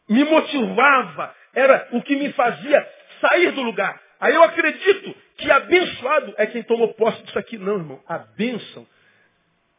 [0.08, 1.34] me motivava.
[1.54, 2.88] Era o que me fazia
[3.20, 4.00] sair do lugar.
[4.20, 7.58] Aí eu acredito que abençoado é quem tomou posse disso aqui.
[7.58, 8.00] Não, irmão.
[8.08, 8.86] A bênção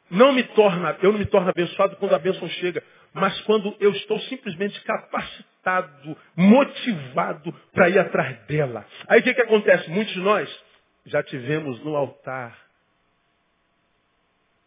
[0.09, 3.91] não me torna, eu não me torno abençoado quando a bênção chega, mas quando eu
[3.91, 8.85] estou simplesmente capacitado, motivado para ir atrás dela.
[9.07, 9.89] Aí o que, que acontece?
[9.89, 10.63] Muitos de nós
[11.05, 12.64] já tivemos no altar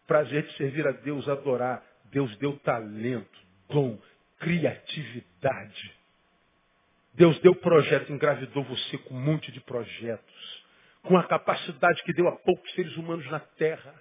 [0.09, 1.85] prazer de servir a Deus, adorar.
[2.05, 3.95] Deus deu talento, dom,
[4.39, 5.93] criatividade.
[7.13, 10.63] Deus deu projeto, engravidou você com um monte de projetos,
[11.03, 13.93] com a capacidade que deu a poucos seres humanos na terra.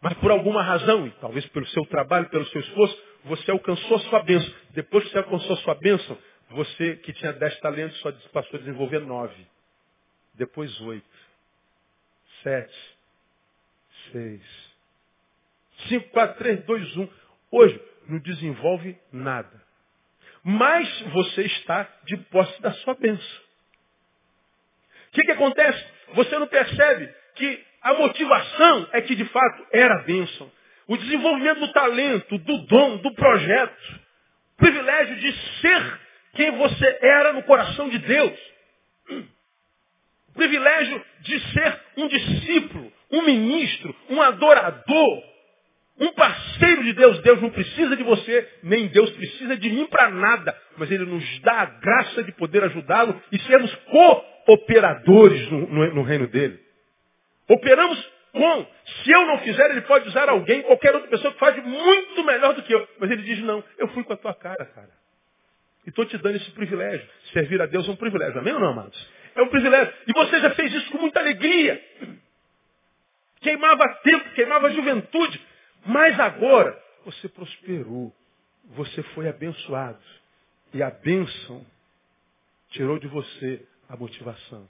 [0.00, 4.00] Mas por alguma razão, e talvez pelo seu trabalho, pelo seu esforço, você alcançou a
[4.00, 4.54] sua bênção.
[4.70, 6.16] Depois que você alcançou a sua bênção,
[6.50, 9.44] você que tinha dez talentos só passou a desenvolver nove.
[10.34, 11.04] Depois oito.
[12.44, 12.96] Sete.
[14.12, 14.75] Seis.
[15.88, 17.08] Cinco, quatro, três, dois, um.
[17.50, 19.62] Hoje não desenvolve nada.
[20.42, 23.40] Mas você está de posse da sua bênção.
[25.08, 25.84] O que, que acontece?
[26.14, 30.50] Você não percebe que a motivação é que de fato era a bênção.
[30.86, 34.00] O desenvolvimento do talento, do dom, do projeto.
[34.54, 36.00] O privilégio de ser
[36.34, 38.38] quem você era no coração de Deus.
[40.28, 45.24] O privilégio de ser um discípulo, um ministro, um adorador,
[45.98, 47.20] um parceiro de Deus.
[47.22, 50.56] Deus não precisa de você, nem Deus precisa de mim para nada.
[50.76, 53.74] Mas Ele nos dá a graça de poder ajudá-lo e sermos
[54.46, 56.60] cooperadores no, no, no reino dele.
[57.48, 58.66] Operamos com.
[59.02, 62.54] Se eu não fizer, ele pode usar alguém, qualquer outra pessoa que faz muito melhor
[62.54, 62.88] do que eu.
[62.98, 64.90] Mas ele diz, não, eu fui com a tua cara, cara.
[65.86, 67.06] E estou te dando esse privilégio.
[67.32, 68.38] Servir a Deus é um privilégio.
[68.38, 69.08] Amém ou não, amados?
[69.34, 69.92] É um privilégio.
[70.06, 71.80] E você já fez isso com muita alegria.
[73.40, 75.40] Queimava tempo, queimava juventude.
[75.84, 78.14] Mas agora, você prosperou.
[78.70, 80.02] Você foi abençoado.
[80.74, 81.64] E a bênção
[82.70, 84.68] tirou de você a motivação.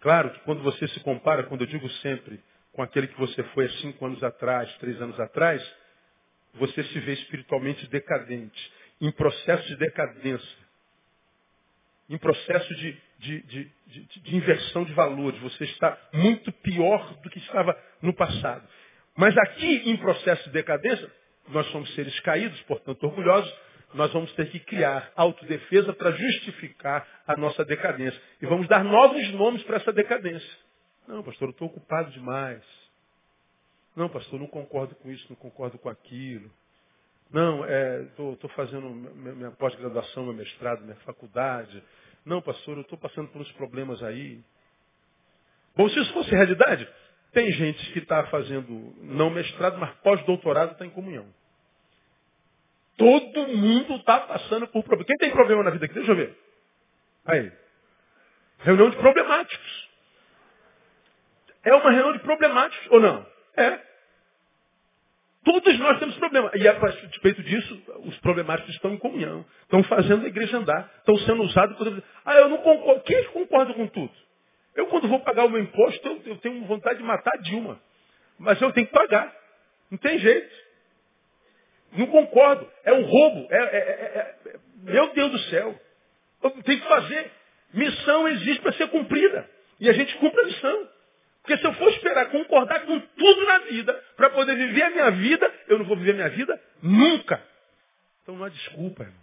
[0.00, 3.66] Claro que quando você se compara, quando eu digo sempre, com aquele que você foi
[3.66, 5.62] há cinco anos atrás, três anos atrás,
[6.54, 10.58] você se vê espiritualmente decadente, em processo de decadência,
[12.08, 15.38] em processo de, de, de, de, inversão de valores.
[15.40, 18.66] Você está muito pior do que estava no passado.
[19.16, 21.10] Mas aqui, em processo de decadência,
[21.48, 23.52] nós somos seres caídos, portanto orgulhosos,
[23.92, 28.20] nós vamos ter que criar autodefesa para justificar a nossa decadência.
[28.40, 30.58] E vamos dar novos nomes para essa decadência.
[31.06, 32.62] Não, pastor, eu estou ocupado demais.
[33.96, 36.50] Não, pastor, não concordo com isso, não concordo com aquilo.
[37.32, 37.64] Não,
[38.06, 41.82] estou é, fazendo minha pós-graduação, meu mestrado, minha faculdade.
[42.24, 44.40] Não, pastor, eu estou passando por uns problemas aí.
[45.76, 46.88] Bom, se isso fosse realidade,
[47.32, 51.26] tem gente que está fazendo não mestrado, mas pós-doutorado está em comunhão.
[52.96, 55.06] Todo mundo está passando por problema.
[55.06, 55.94] Quem tem problema na vida aqui?
[55.94, 56.36] Deixa eu ver.
[57.24, 57.50] Aí.
[58.58, 59.88] Reunião de problemáticos.
[61.64, 63.26] É uma reunião de problemáticos ou não?
[63.56, 63.89] É.
[65.44, 66.50] Todos nós temos problema.
[66.54, 69.44] E a respeito disso, os problemáticos estão em comunhão.
[69.62, 70.90] Estão fazendo a igreja andar.
[70.98, 71.76] Estão sendo usados.
[71.78, 72.02] Por...
[72.24, 73.02] Ah, eu não concordo.
[73.02, 74.12] Quem concorda com tudo?
[74.76, 77.80] Eu, quando vou pagar o meu imposto, eu, eu tenho vontade de matar a Dilma.
[78.38, 79.34] mas eu tenho que pagar.
[79.90, 80.54] Não tem jeito.
[81.92, 82.70] Não concordo.
[82.84, 83.48] É um roubo.
[83.50, 85.80] É, é, é, é meu Deus do céu.
[86.42, 87.30] Eu tenho que fazer.
[87.72, 89.48] Missão existe para ser cumprida.
[89.80, 90.88] E a gente cumpre a missão.
[91.50, 95.10] Porque se eu for esperar concordar com tudo na vida para poder viver a minha
[95.10, 97.44] vida, eu não vou viver a minha vida nunca.
[98.22, 99.20] Então não há desculpa, irmão.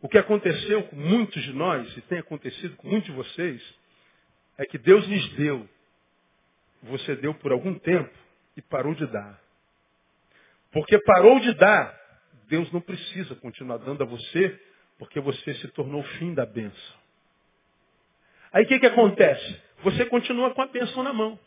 [0.00, 3.74] O que aconteceu com muitos de nós, e tem acontecido com muitos de vocês,
[4.56, 5.68] é que Deus lhes deu.
[6.84, 8.16] Você deu por algum tempo
[8.56, 9.38] e parou de dar.
[10.72, 11.94] Porque parou de dar,
[12.48, 14.58] Deus não precisa continuar dando a você,
[14.98, 16.97] porque você se tornou o fim da bênção.
[18.58, 19.62] Aí o que, que acontece?
[19.84, 21.38] Você continua com a bênção na mão.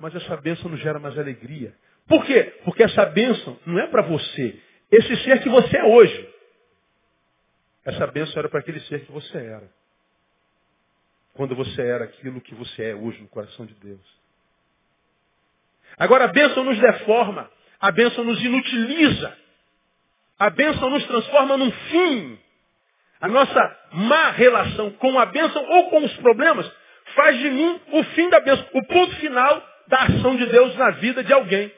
[0.00, 1.72] Mas essa bênção não gera mais alegria.
[2.08, 2.52] Por quê?
[2.64, 4.60] Porque essa bênção não é para você.
[4.90, 6.34] Esse ser que você é hoje.
[7.84, 9.70] Essa bênção era para aquele ser que você era.
[11.34, 14.18] Quando você era aquilo que você é hoje no coração de Deus.
[15.96, 17.48] Agora a bênção nos deforma.
[17.78, 19.38] A bênção nos inutiliza.
[20.36, 22.40] A bênção nos transforma num fim.
[23.20, 26.70] A nossa má relação com a bênção ou com os problemas
[27.14, 30.90] faz de mim o fim da bênção, o ponto final da ação de Deus na
[30.92, 31.72] vida de alguém.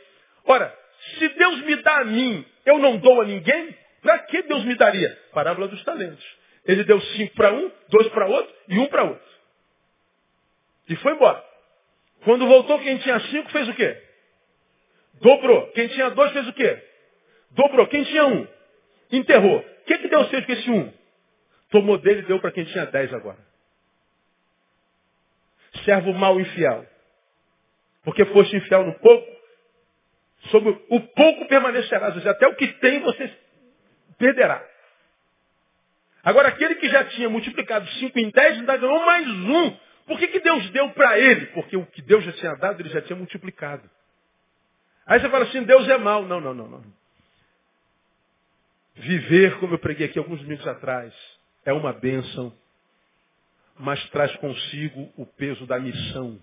[0.45, 0.75] Ora,
[1.19, 4.75] se Deus me dá a mim, eu não dou a ninguém, para que Deus me
[4.75, 5.17] daria?
[5.33, 6.25] Parábola dos talentos.
[6.67, 9.31] Ele deu cinco para um, dois para outro e um para outro.
[10.89, 11.43] E foi embora.
[12.25, 13.97] Quando voltou, quem tinha cinco fez o quê?
[15.21, 15.69] Dobrou.
[15.69, 16.83] Quem tinha dois fez o quê?
[17.53, 17.87] Dobrou.
[17.87, 18.47] Quem tinha um?
[19.13, 19.59] Enterrou.
[19.59, 20.93] O que, que Deus fez com esse um?
[21.71, 23.39] Tomou dele e deu para quem tinha dez agora.
[25.85, 26.87] Servo mal infiel.
[28.03, 29.41] Porque foste infiel no pouco,
[30.51, 32.27] sobre o pouco permanecerás.
[32.27, 33.33] Até o que tem você
[34.19, 34.67] perderá.
[36.23, 39.77] Agora, aquele que já tinha multiplicado cinco em dez, ainda ganhou mais um.
[40.07, 41.47] Por que, que Deus deu para ele?
[41.47, 43.89] Porque o que Deus já tinha dado, ele já tinha multiplicado.
[45.07, 46.25] Aí você fala assim, Deus é mal.
[46.25, 46.85] Não, não, não, não.
[48.97, 51.15] Viver, como eu preguei aqui alguns minutos atrás,
[51.65, 52.53] é uma bênção,
[53.79, 56.41] mas traz consigo o peso da missão.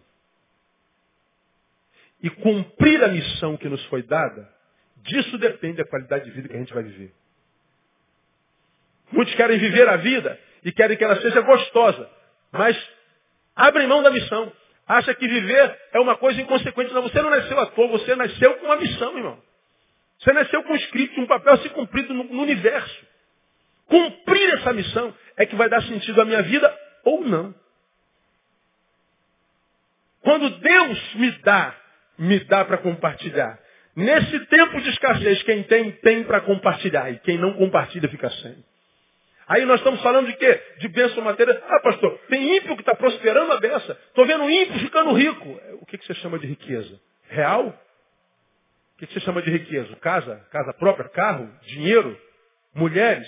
[2.22, 4.52] E cumprir a missão que nos foi dada,
[4.98, 7.14] disso depende a qualidade de vida que a gente vai viver.
[9.12, 12.10] Muitos querem viver a vida e querem que ela seja gostosa,
[12.52, 12.78] mas
[13.56, 14.52] abrem mão da missão.
[14.88, 16.94] Acha que viver é uma coisa inconsequente.
[16.94, 19.42] Não, você não nasceu à toa, você nasceu com uma missão, irmão.
[20.20, 23.06] Você nasceu com um script, um papel a ser cumprido no, no universo.
[23.88, 26.74] Cumprir essa missão é que vai dar sentido à minha vida
[27.04, 27.56] ou não.
[30.22, 31.76] Quando Deus me dá,
[32.18, 33.58] me dá para compartilhar.
[33.96, 37.10] Nesse tempo de escassez, quem tem, tem para compartilhar.
[37.12, 38.64] E quem não compartilha fica sem.
[39.48, 40.62] Aí nós estamos falando de quê?
[40.80, 41.58] De bênção material.
[41.68, 43.96] Ah, pastor, tem ímpio que está prosperando a benção.
[44.08, 45.50] Estou vendo ímpio ficando rico.
[45.82, 47.00] O que, que você chama de riqueza?
[47.30, 47.68] Real?
[47.68, 49.96] O que, que você chama de riqueza?
[49.96, 50.46] Casa?
[50.52, 51.08] Casa própria?
[51.10, 51.50] Carro?
[51.62, 52.20] Dinheiro?
[52.76, 53.28] Mulheres?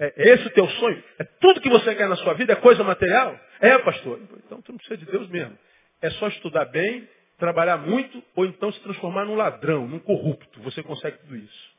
[0.00, 1.04] É, é esse o teu sonho?
[1.18, 2.54] É tudo que você quer na sua vida?
[2.54, 3.38] É coisa material?
[3.60, 4.18] É, pastor.
[4.46, 5.56] Então tu não precisa de Deus mesmo.
[6.00, 7.06] É só estudar bem,
[7.38, 10.62] trabalhar muito, ou então se transformar num ladrão, num corrupto.
[10.62, 11.70] Você consegue tudo isso.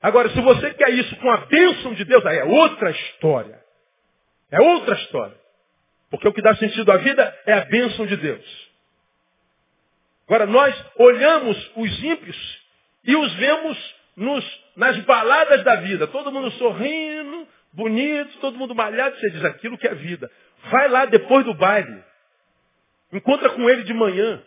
[0.00, 3.62] Agora, se você quer isso com a bênção de Deus, aí é outra história.
[4.50, 5.36] É outra história.
[6.10, 8.70] Porque o que dá sentido à vida é a bênção de Deus.
[10.26, 12.62] Agora, nós olhamos os ímpios
[13.04, 14.44] e os vemos nos,
[14.76, 16.06] nas baladas da vida.
[16.06, 19.16] Todo mundo sorrindo, bonito, todo mundo malhado.
[19.16, 20.30] Você diz aquilo que é vida.
[20.70, 22.02] Vai lá depois do baile.
[23.12, 24.42] Encontra com ele de manhã.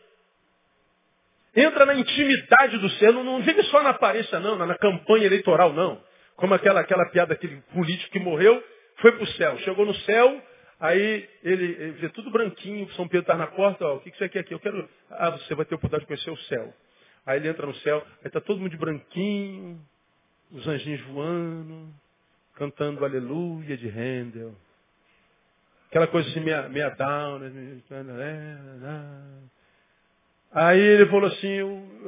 [1.55, 5.73] Entra na intimidade do ser, não, não vive só na aparência, não, na campanha eleitoral,
[5.73, 5.99] não.
[6.35, 8.63] Como aquela, aquela piada, aquele político que morreu,
[8.97, 9.57] foi para o céu.
[9.59, 10.39] Chegou no céu,
[10.79, 14.17] aí ele, ele vê tudo branquinho, São Pedro está na porta, ó, o que, que
[14.19, 14.53] você quer aqui?
[14.53, 14.87] Eu quero.
[15.09, 16.73] Ah, você vai ter oportunidade de conhecer o céu.
[17.27, 19.77] Aí ele entra no céu, aí está todo mundo de branquinho,
[20.49, 21.93] os anjinhos voando,
[22.55, 24.55] cantando aleluia de Handel.
[25.89, 27.81] Aquela coisa assim, meia, meia down, né?
[30.53, 31.59] Aí ele falou assim,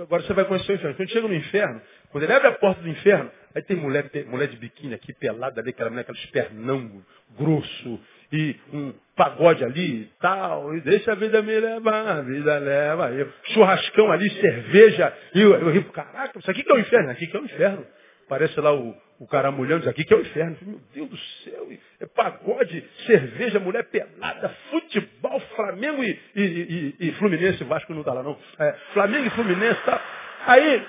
[0.02, 0.96] agora você vai conhecer o inferno.
[0.96, 4.24] Quando chega no inferno, quando ele abre a porta do inferno, aí tem mulher, tem
[4.24, 7.04] mulher de biquíni aqui, pelada ali, aquela mulher, aquele espernão
[7.38, 8.00] grosso,
[8.32, 13.12] e um pagode ali e tal, e deixa a vida me levar, a vida leva
[13.12, 13.30] eu.
[13.48, 17.28] Churrascão ali, cerveja, e eu, eu ri, caraca, isso aqui que é o inferno, aqui
[17.28, 17.86] que é o inferno.
[18.30, 20.56] Parece lá o, o caramulhão, diz aqui que é o inferno.
[20.62, 21.68] Meu Deus do céu,
[22.00, 28.14] é pagode, cerveja, mulher pelada, futebol, Flamengo e, e, e, e Fluminense, Vasco não está
[28.14, 28.38] lá não.
[28.60, 30.02] É, Flamengo e Fluminense, tá.
[30.46, 30.86] Aí,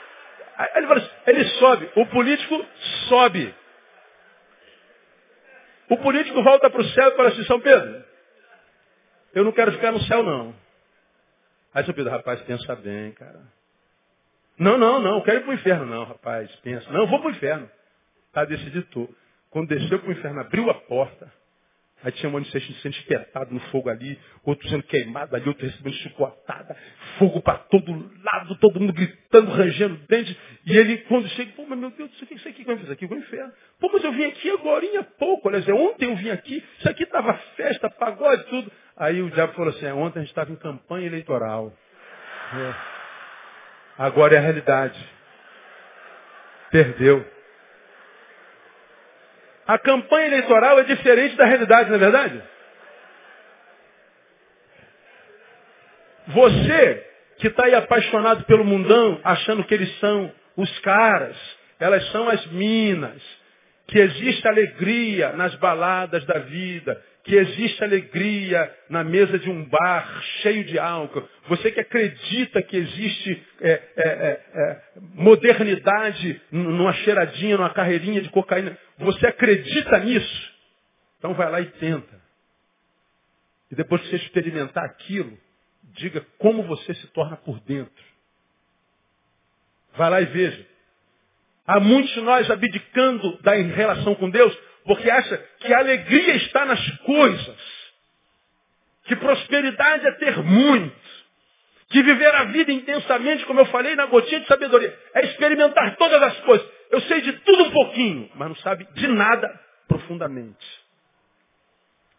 [0.58, 2.64] aí ele, fala assim, ele sobe, o político
[3.08, 3.54] sobe.
[5.90, 8.04] O político volta para o céu e fala assim, São Pedro,
[9.34, 10.54] eu não quero ficar no céu, não.
[11.74, 13.40] Aí seu Pedro, rapaz, pensa bem, cara.
[14.58, 15.86] Não, não, não, eu quero ir para o inferno.
[15.86, 16.90] Não, rapaz, pensa.
[16.92, 17.70] Não, eu vou para o inferno.
[18.32, 19.08] Tá decidido, tô.
[19.50, 21.32] Quando desceu para o inferno, abriu a porta.
[22.02, 25.94] Aí tinha um de sendo espetado no fogo ali, outro sendo queimado ali, outro recebendo
[25.96, 26.74] chicotada,
[27.18, 27.92] fogo para todo
[28.24, 30.36] lado, todo mundo gritando, rangendo dente.
[30.64, 32.90] E ele, quando chega, pô, mas meu Deus, isso aqui, isso aqui que eu fiz
[32.90, 33.06] aqui?
[33.06, 33.52] Vou inferno.
[33.78, 37.02] Pô, mas eu vim aqui agora há pouco, olha, ontem eu vim aqui, isso aqui
[37.02, 38.72] estava festa, pagode, tudo.
[38.96, 41.72] Aí o diabo falou assim, é, ontem a gente estava em campanha eleitoral.
[42.52, 42.74] É.
[43.98, 44.98] Agora é a realidade.
[46.70, 47.39] Perdeu.
[49.70, 52.42] A campanha eleitoral é diferente da realidade, não é verdade?
[56.26, 57.06] Você
[57.38, 61.36] que está aí apaixonado pelo mundão, achando que eles são os caras,
[61.78, 63.22] elas são as minas,
[63.86, 70.22] que existe alegria nas baladas da vida, que existe alegria na mesa de um bar
[70.42, 71.28] cheio de álcool.
[71.48, 74.82] Você que acredita que existe é, é, é, é
[75.14, 78.76] modernidade numa cheiradinha, numa carreirinha de cocaína.
[78.98, 80.54] Você acredita nisso?
[81.18, 82.20] Então vai lá e tenta.
[83.70, 85.38] E depois que você experimentar aquilo,
[85.92, 88.04] diga como você se torna por dentro.
[89.96, 90.69] Vai lá e veja.
[91.70, 94.52] Há muitos de nós abdicando da relação com Deus
[94.84, 97.56] porque acha que a alegria está nas coisas.
[99.04, 101.00] Que prosperidade é ter muito.
[101.90, 104.98] Que viver a vida intensamente, como eu falei, na gotinha de sabedoria.
[105.14, 106.68] É experimentar todas as coisas.
[106.90, 109.48] Eu sei de tudo um pouquinho, mas não sabe de nada
[109.86, 110.66] profundamente.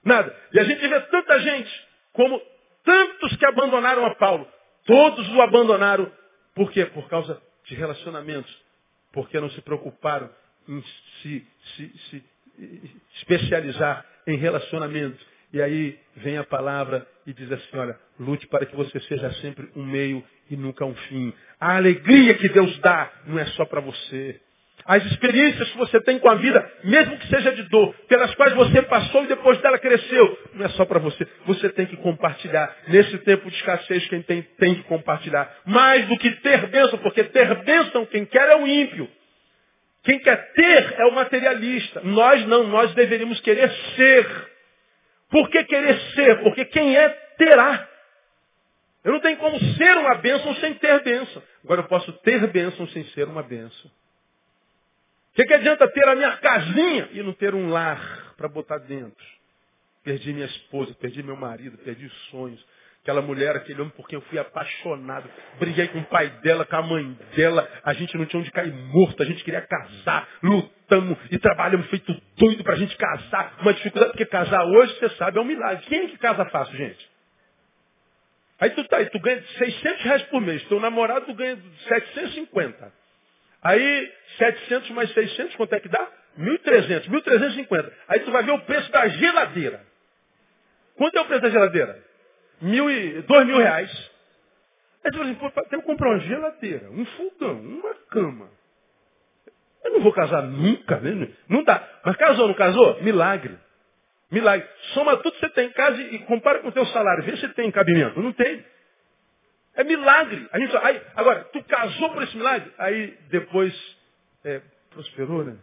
[0.06, 0.34] Nada.
[0.54, 2.42] E a gente vê tanta gente, como
[2.86, 4.48] tantos que abandonaram a Paulo.
[4.86, 6.10] Todos o abandonaram.
[6.56, 6.86] Por quê?
[6.86, 8.71] Por causa de relacionamentos.
[9.12, 10.30] Porque não se preocuparam
[10.68, 10.84] em
[11.22, 12.24] se, se, se
[13.18, 15.20] especializar em relacionamento.
[15.54, 19.70] E aí vem a palavra e diz assim, olha, lute para que você seja sempre
[19.76, 21.34] um meio e nunca um fim.
[21.60, 24.40] A alegria que Deus dá não é só para você.
[24.86, 28.54] As experiências que você tem com a vida, mesmo que seja de dor, pelas quais
[28.54, 31.28] você passou e depois dela cresceu, não é só para você.
[31.46, 32.76] Você tem que compartilhar.
[32.88, 35.52] Nesse tempo de escassez, quem tem, tem que compartilhar.
[35.66, 39.10] Mais do que ter bênção, porque ter bênção, quem quer é o ímpio.
[40.04, 42.02] Quem quer ter é o materialista.
[42.04, 44.50] Nós não, nós deveríamos querer ser.
[45.30, 46.42] Por que querer ser?
[46.42, 47.88] Porque quem é, terá.
[49.04, 51.42] Eu não tenho como ser uma bênção sem ter bênção.
[51.64, 53.92] Agora eu posso ter bênção sem ser uma bênção.
[55.32, 58.80] O que, que adianta ter a minha casinha e não ter um lar para botar
[58.80, 59.26] dentro?
[60.04, 62.66] Perdi minha esposa, perdi meu marido, perdi os sonhos,
[63.02, 65.28] Aquela mulher, aquele homem por quem eu fui apaixonado.
[65.58, 67.68] Briguei com o pai dela, com a mãe dela.
[67.84, 69.24] A gente não tinha onde cair morto.
[69.24, 70.30] A gente queria casar.
[70.44, 73.58] Lutamos e trabalhamos feito doido para a gente casar.
[73.62, 75.84] Uma dificuldade, porque casar hoje, você sabe, é um milagre.
[75.88, 77.10] Quem é que casa fácil, gente?
[78.60, 80.64] Aí tu tá aí, tu ganha 600 reais por mês.
[80.66, 83.01] Teu namorado ganha 750.
[83.62, 86.08] Aí 700 mais 600, quanto é que dá?
[86.40, 87.92] 1.300, 1.350.
[88.08, 89.82] Aí tu vai ver o preço da geladeira.
[90.96, 92.12] Quanto é o preço da geladeira?
[92.62, 94.12] mil e, dois mil reais.
[95.04, 98.50] Aí você fala assim, tem que comprar uma geladeira, um fogão, uma cama.
[99.84, 101.30] Eu não vou casar nunca, né?
[101.50, 101.84] Não dá.
[102.06, 103.02] Mas casou, não casou?
[103.02, 103.58] Milagre.
[104.32, 104.68] Milagre.
[104.94, 107.24] Soma tudo que você tem em casa e compara com o teu salário.
[107.24, 108.22] Vê se tem cabimento.
[108.22, 108.64] Não tem.
[109.76, 110.48] É milagre.
[110.52, 112.72] A gente, aí, agora, tu casou por esse milagre?
[112.78, 113.74] Aí depois
[114.44, 115.58] é, prosperou, né?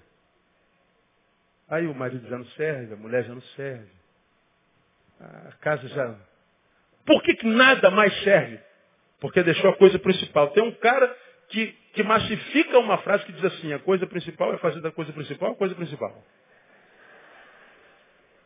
[1.68, 3.90] Aí o marido já não serve, a mulher já não serve.
[5.20, 6.16] A casa já
[7.08, 8.60] por que, que nada mais serve?
[9.18, 10.48] Porque deixou a coisa principal.
[10.48, 11.16] Tem um cara
[11.48, 15.10] que, que massifica uma frase que diz assim, a coisa principal é fazer da coisa
[15.14, 16.22] principal a coisa principal.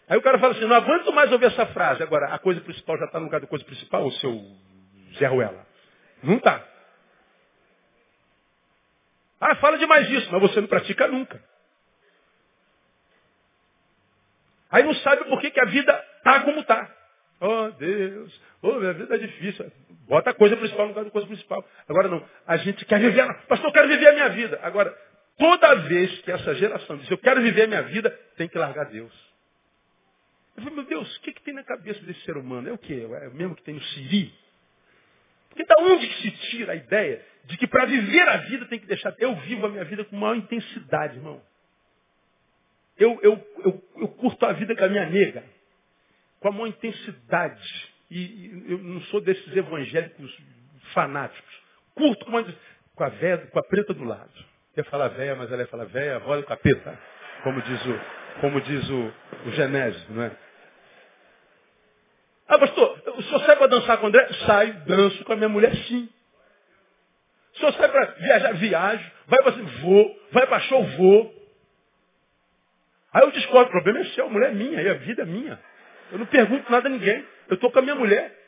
[0.09, 2.05] Aí o cara fala assim, não aguento mais ouvir essa frase.
[2.05, 4.41] Agora, a coisa principal já está no lugar da coisa principal, o seu
[5.19, 5.67] Zé Ruela?
[6.23, 6.67] Não está.
[9.41, 11.43] Ah, fala demais disso, mas você não pratica nunca.
[14.71, 16.91] Aí não sabe por que, que a vida está como está.
[17.41, 19.71] Oh, Deus, oh, minha vida é difícil.
[20.07, 21.69] Bota a coisa principal no lugar da coisa principal.
[21.89, 24.61] Agora não, a gente quer viver, pastor, eu quero viver a minha vida.
[24.63, 24.97] Agora,
[25.37, 28.85] toda vez que essa geração diz, eu quero viver a minha vida, tem que largar
[28.87, 29.13] Deus.
[30.57, 32.69] Eu falei, meu Deus, o que, que tem na cabeça desse ser humano?
[32.69, 33.07] É o quê?
[33.23, 34.33] É o mesmo que tem no Siri?
[35.53, 38.79] Porque da onde que se tira a ideia de que para viver a vida tem
[38.79, 39.15] que deixar.
[39.19, 41.43] Eu vivo a minha vida com maior intensidade, irmão.
[42.99, 45.45] Eu, eu, eu, eu curto a vida com a minha nega
[46.43, 47.93] com a maior intensidade.
[48.11, 50.37] E, e eu não sou desses evangélicos
[50.93, 51.63] fanáticos.
[51.95, 52.45] Curto com a,
[52.95, 54.31] com a, véia, com a preta do lado.
[54.75, 56.99] Quer falar véia, mas ela ia falar véia, roda o capeta.
[57.45, 58.01] Como diz o,
[58.41, 59.13] como diz o,
[59.47, 60.33] o Genésio, não é?
[62.49, 62.92] Ah, pastor,
[63.33, 64.29] senhor sai para dançar com o André?
[64.47, 66.09] Sai, danço com a minha mulher sim.
[67.55, 68.53] O senhor sai para viajar?
[68.55, 69.11] Viajo.
[69.27, 70.29] Vai para vou.
[70.33, 70.85] Vai para show?
[70.85, 71.43] Vou.
[73.13, 75.61] Aí eu discordo, o problema é seu, a mulher é minha, a vida é minha.
[76.11, 77.27] Eu não pergunto nada a ninguém.
[77.49, 78.39] Eu estou com a minha mulher.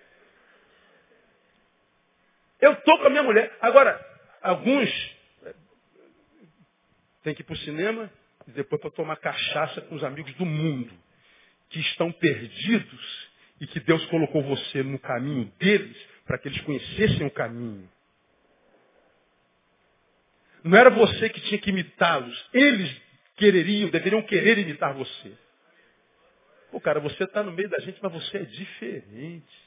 [2.61, 3.55] Eu estou com a minha mulher.
[3.61, 4.01] Agora,
[4.43, 4.91] alguns
[7.23, 8.11] têm que ir para o cinema
[8.49, 10.93] e depois para tomar cachaça com os amigos do mundo,
[11.69, 15.97] que estão perdidos e que Deus colocou você no caminho deles
[16.27, 17.89] para que eles conhecessem o caminho.
[20.63, 22.49] Não era você que tinha que imitá-los.
[22.53, 23.03] Eles
[23.37, 25.33] quereriam, deveriam querer imitar você.
[26.71, 29.65] Pô, cara, você está no meio da gente, mas você é diferente.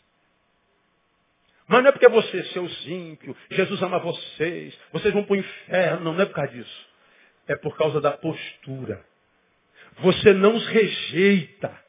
[1.68, 5.38] Mas não é porque você é seus ímpios, Jesus ama vocês, vocês vão para o
[5.38, 6.88] inferno, não, não é por causa disso.
[7.48, 9.06] É por causa da postura.
[10.00, 11.87] Você não os rejeita.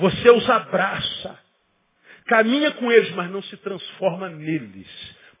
[0.00, 1.38] Você os abraça.
[2.26, 4.88] Caminha com eles, mas não se transforma neles.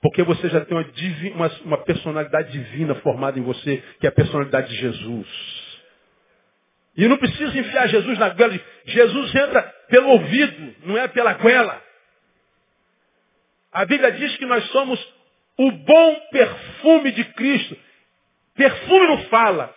[0.02, 0.86] Porque você já tem uma,
[1.34, 5.28] uma, uma, personalidade divina formada em você, que é a personalidade de Jesus.
[6.96, 8.58] E não precisa enfiar Jesus na goela.
[8.86, 11.82] Jesus entra pelo ouvido, não é pela goela.
[13.72, 14.98] A Bíblia diz que nós somos
[15.56, 17.76] o bom perfume de Cristo.
[18.54, 19.74] Perfume não fala,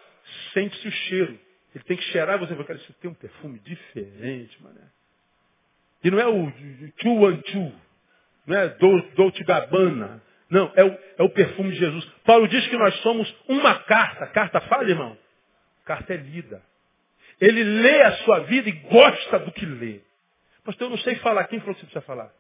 [0.54, 1.43] sente-se o cheiro.
[1.74, 4.82] Ele tem que cheirar você vai, cara, você tem um perfume diferente, mané.
[6.04, 6.52] E não é o
[6.98, 7.74] two and two.
[8.46, 8.68] Não é
[9.16, 10.22] Dolce Gabbana.
[10.50, 12.06] Não, é o, é o perfume de Jesus.
[12.26, 14.28] Paulo diz que nós somos uma carta.
[14.28, 15.18] Carta fala, irmão?
[15.86, 16.62] Carta é lida.
[17.40, 20.02] Ele lê a sua vida e gosta do que lê.
[20.64, 21.46] Pastor, eu não sei falar.
[21.46, 22.32] Quem falou que você precisa falar?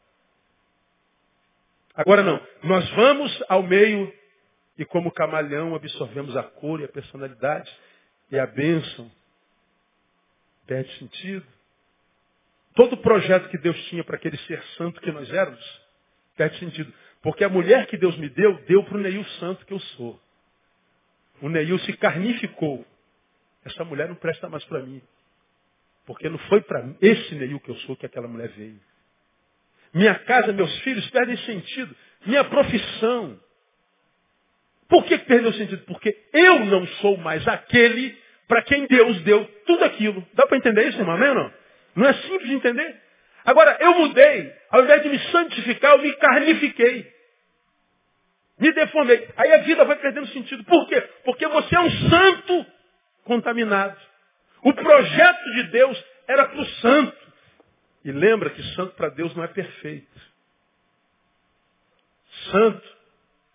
[1.95, 2.39] Agora não.
[2.63, 4.13] Nós vamos ao meio
[4.77, 7.71] e como camaleão absorvemos a cor e a personalidade
[8.31, 9.11] e a bênção.
[10.65, 11.45] Perde sentido.
[12.75, 15.83] Todo o projeto que Deus tinha para aquele ser santo que nós éramos,
[16.35, 16.91] Perde sentido.
[17.21, 20.19] Porque a mulher que Deus me deu, deu para o Neil Santo que eu sou.
[21.41, 22.85] O Neil se carnificou.
[23.63, 25.01] Essa mulher não presta mais para mim.
[26.05, 28.79] Porque não foi para esse Neil que eu sou que aquela mulher veio.
[29.93, 31.95] Minha casa, meus filhos perdem sentido.
[32.25, 33.39] Minha profissão.
[34.89, 35.85] Por que perdeu sentido?
[35.85, 40.25] Porque eu não sou mais aquele para quem Deus deu tudo aquilo.
[40.33, 41.17] Dá para entender isso, irmão?
[41.17, 41.53] Não?
[41.95, 43.01] Não é simples de entender?
[43.45, 44.53] Agora, eu mudei.
[44.69, 47.13] Ao invés de me santificar, eu me carnifiquei.
[48.59, 49.27] Me deformei.
[49.35, 50.63] Aí a vida vai perdendo sentido.
[50.63, 51.01] Por quê?
[51.25, 52.65] Porque você é um santo
[53.23, 53.97] contaminado.
[54.61, 57.17] O projeto de Deus era para o santo.
[58.05, 60.21] E lembra que santo para Deus não é perfeito.
[62.51, 62.97] Santo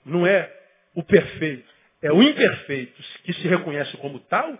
[0.05, 0.53] não é
[0.95, 1.68] o perfeito.
[2.03, 4.57] É o imperfeito que se reconhece como tal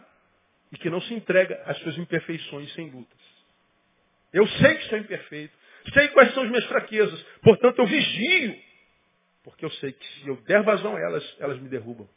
[0.73, 3.19] e que não se entrega às suas imperfeições sem lutas.
[4.33, 5.57] Eu sei que sou imperfeito.
[5.93, 7.21] Sei quais são as minhas fraquezas.
[7.43, 8.57] Portanto, eu vigio.
[9.43, 12.09] Porque eu sei que se eu der vazão a elas, elas me derrubam.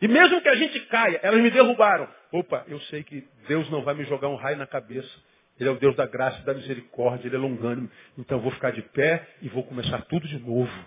[0.00, 2.08] E mesmo que a gente caia, elas me derrubaram.
[2.32, 5.10] Opa, eu sei que Deus não vai me jogar um raio na cabeça.
[5.58, 7.90] Ele é o Deus da graça da misericórdia, Ele é longânimo.
[8.16, 10.84] Então eu vou ficar de pé e vou começar tudo de novo.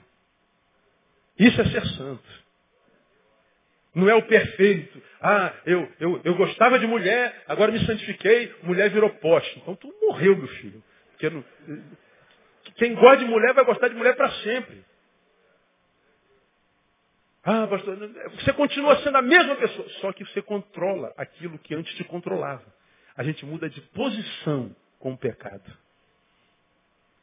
[1.38, 2.49] Isso é ser santo.
[4.00, 5.02] Não é o perfeito.
[5.22, 9.60] Ah, eu, eu, eu gostava de mulher, agora me santifiquei, mulher virou poste.
[9.60, 10.82] Então tu morreu, meu filho.
[11.22, 11.44] Não,
[12.78, 14.86] quem gosta de mulher vai gostar de mulher para sempre.
[17.44, 17.98] Ah, pastor,
[18.36, 22.66] você continua sendo a mesma pessoa, só que você controla aquilo que antes te controlava.
[23.18, 25.78] A gente muda de posição com o pecado.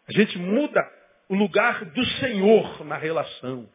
[0.09, 0.81] A gente muda
[1.29, 3.69] o lugar do Senhor na relação.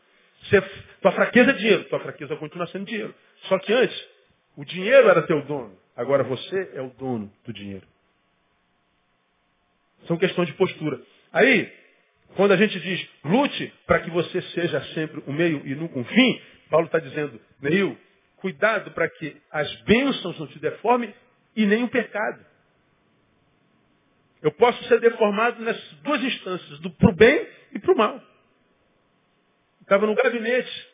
[0.43, 0.61] Você,
[1.01, 3.13] tua fraqueza é dinheiro, tua fraqueza continua sendo dinheiro.
[3.43, 4.09] Só que antes,
[4.55, 5.77] o dinheiro era teu dono.
[5.95, 7.85] Agora você é o dono do dinheiro.
[10.07, 10.99] São questões de postura.
[11.31, 11.71] Aí,
[12.35, 16.05] quando a gente diz lute para que você seja sempre o meio e nunca um
[16.05, 17.97] fim, Paulo está dizendo, Neil,
[18.37, 21.13] cuidado para que as bênçãos não te deformem
[21.55, 22.43] e nem o pecado.
[24.41, 28.19] Eu posso ser deformado nessas duas instâncias, do pro bem e pro mal.
[29.81, 30.89] Estava no gabinete,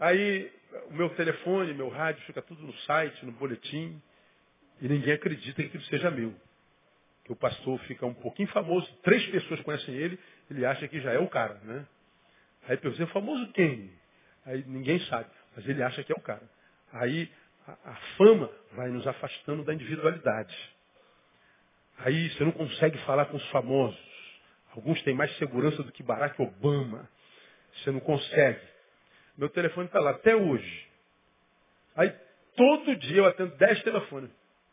[0.00, 0.50] aí
[0.90, 4.00] o meu telefone, meu rádio, fica tudo no site, no boletim,
[4.80, 6.34] e ninguém acredita que aquilo seja meu.
[7.24, 10.18] Que o pastor fica um pouquinho famoso, três pessoas conhecem ele,
[10.50, 11.86] ele acha que já é o cara, né?
[12.68, 13.90] Aí pergunta, é famoso quem?
[14.44, 16.42] Aí ninguém sabe, mas ele acha que é o cara.
[16.92, 17.30] Aí
[17.66, 20.56] a, a fama vai nos afastando da individualidade.
[21.98, 24.00] Aí você não consegue falar com os famosos.
[24.74, 27.08] Alguns têm mais segurança do que Barack Obama.
[27.74, 28.60] Você não consegue.
[29.36, 30.88] Meu telefone está lá até hoje.
[31.96, 32.10] Aí
[32.56, 34.30] todo dia eu atendo dez telefones.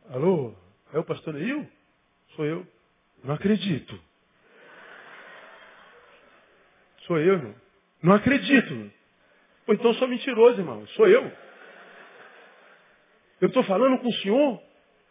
[0.10, 0.56] Alô?
[0.94, 1.70] É o pastor Neil?
[2.36, 2.68] Sou eu.
[3.24, 4.00] Não acredito.
[7.06, 7.56] Sou eu, irmão.
[8.02, 8.72] Não acredito.
[8.72, 8.92] Irmão.
[9.66, 10.86] Pô, então sou mentiroso, irmão.
[10.90, 11.32] Sou eu.
[13.42, 14.62] Eu estou falando com o senhor.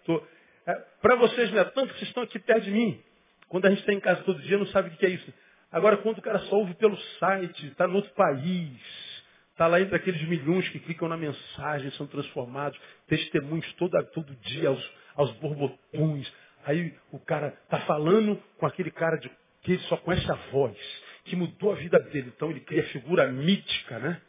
[0.05, 0.23] Tô...
[0.67, 3.03] É, Para vocês não é tanto que vocês estão aqui perto de mim.
[3.49, 5.33] Quando a gente está em casa todo dia, não sabe o que é isso.
[5.71, 8.81] Agora, quando o cara só ouve pelo site, está no outro país,
[9.53, 14.69] está lá entre aqueles milhões que clicam na mensagem, são transformados, testemunhos todo, todo dia
[14.69, 16.33] aos, aos borbotões.
[16.65, 19.31] Aí o cara está falando com aquele cara de,
[19.63, 20.77] que ele só conhece a voz,
[21.25, 22.33] que mudou a vida dele.
[22.35, 24.21] Então ele cria figura mítica, né?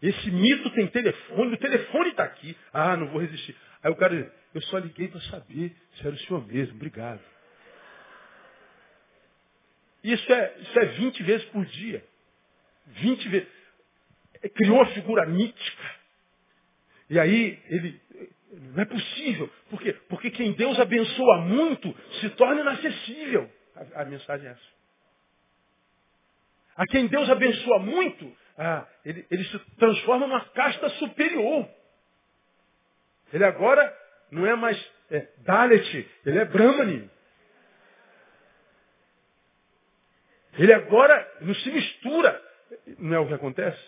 [0.00, 2.56] Esse mito tem telefone, o telefone está aqui.
[2.72, 3.54] Ah, não vou resistir.
[3.82, 7.20] Aí o cara eu só liguei para saber se era o senhor mesmo, obrigado.
[10.02, 12.04] Isso é, isso é 20 vezes por dia.
[12.86, 13.48] 20 vezes.
[14.54, 15.94] Criou uma figura mítica.
[17.08, 18.00] E aí ele.
[18.74, 19.48] Não é possível.
[19.68, 19.92] Por quê?
[20.08, 23.50] Porque quem Deus abençoa muito se torna inacessível.
[23.76, 24.80] A, a mensagem é essa.
[26.76, 31.68] A quem Deus abençoa muito, ah, ele, ele se transforma numa casta superior.
[33.32, 33.96] Ele agora
[34.30, 37.10] não é mais é, Dalet, ele é Brahmani.
[40.60, 42.38] Ele agora não se mistura.
[42.98, 43.80] Não é o que acontece?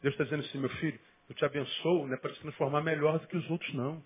[0.00, 0.98] Deus está dizendo assim, meu filho,
[1.28, 4.02] eu te abençoo, não é para te transformar melhor do que os outros, não.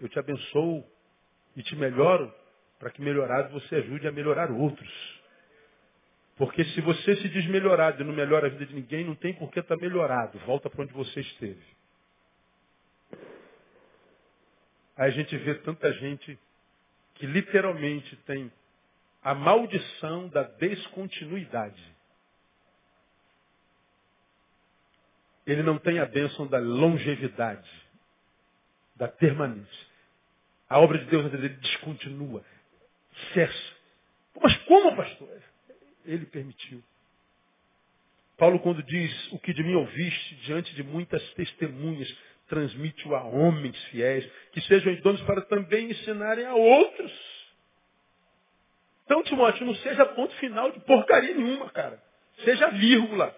[0.00, 0.84] Eu te abençoo
[1.54, 2.34] e te melhoro
[2.80, 5.22] para que melhorado você ajude a melhorar outros.
[6.36, 9.32] Porque se você se diz melhorado e não melhora a vida de ninguém, não tem
[9.34, 10.36] por que estar tá melhorado.
[10.40, 11.62] Volta para onde você esteve.
[14.96, 16.36] Aí a gente vê tanta gente
[17.14, 18.50] que literalmente tem
[19.22, 21.82] a maldição da descontinuidade.
[25.46, 27.70] Ele não tem a bênção da longevidade,
[28.96, 29.86] da permanência.
[30.68, 32.44] A obra de Deus ele descontinua,
[33.34, 33.72] cessa.
[34.40, 35.42] Mas como, pastor?
[36.04, 36.82] Ele permitiu.
[38.38, 42.12] Paulo, quando diz o que de mim ouviste diante de muitas testemunhas,
[42.48, 47.41] transmite-o a homens fiéis, que sejam idôneos para também ensinarem a outros.
[49.12, 52.02] Então, Timóteo, não seja ponto final de porcaria nenhuma, cara.
[52.46, 53.36] Seja vírgula.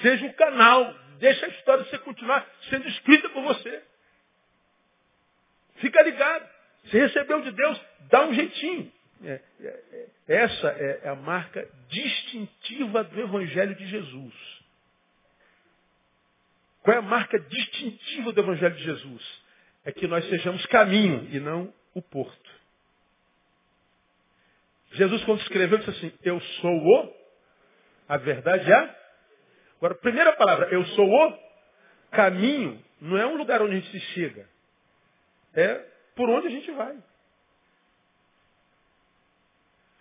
[0.00, 0.94] Seja o canal.
[1.18, 3.82] Deixa a história você continuar sendo escrita por você.
[5.78, 6.48] Fica ligado.
[6.84, 8.92] Se recebeu de Deus, dá um jeitinho.
[9.24, 14.34] É, é, é, essa é a marca distintiva do Evangelho de Jesus.
[16.82, 19.42] Qual é a marca distintiva do Evangelho de Jesus?
[19.84, 22.43] É que nós sejamos caminho e não o porto.
[24.94, 27.14] Jesus, quando escreveu, disse assim: Eu sou o.
[28.08, 29.04] A verdade é.
[29.76, 31.38] Agora, primeira palavra, eu sou o
[32.10, 34.48] caminho, não é um lugar onde a gente se chega.
[35.54, 35.84] É
[36.14, 36.96] por onde a gente vai.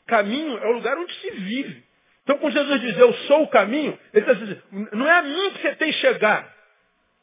[0.05, 1.83] Caminho é o lugar onde se vive.
[2.23, 4.63] Então, quando Jesus diz, eu sou o caminho, ele está dizendo,
[4.93, 6.53] não é a mim que você tem que chegar.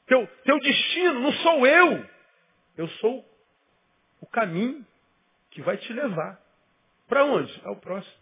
[0.07, 2.07] Teu, teu destino não sou eu.
[2.77, 3.25] Eu sou
[4.21, 4.85] o caminho
[5.51, 6.40] que vai te levar.
[7.11, 7.61] Para onde?
[7.65, 8.15] Ao próximo.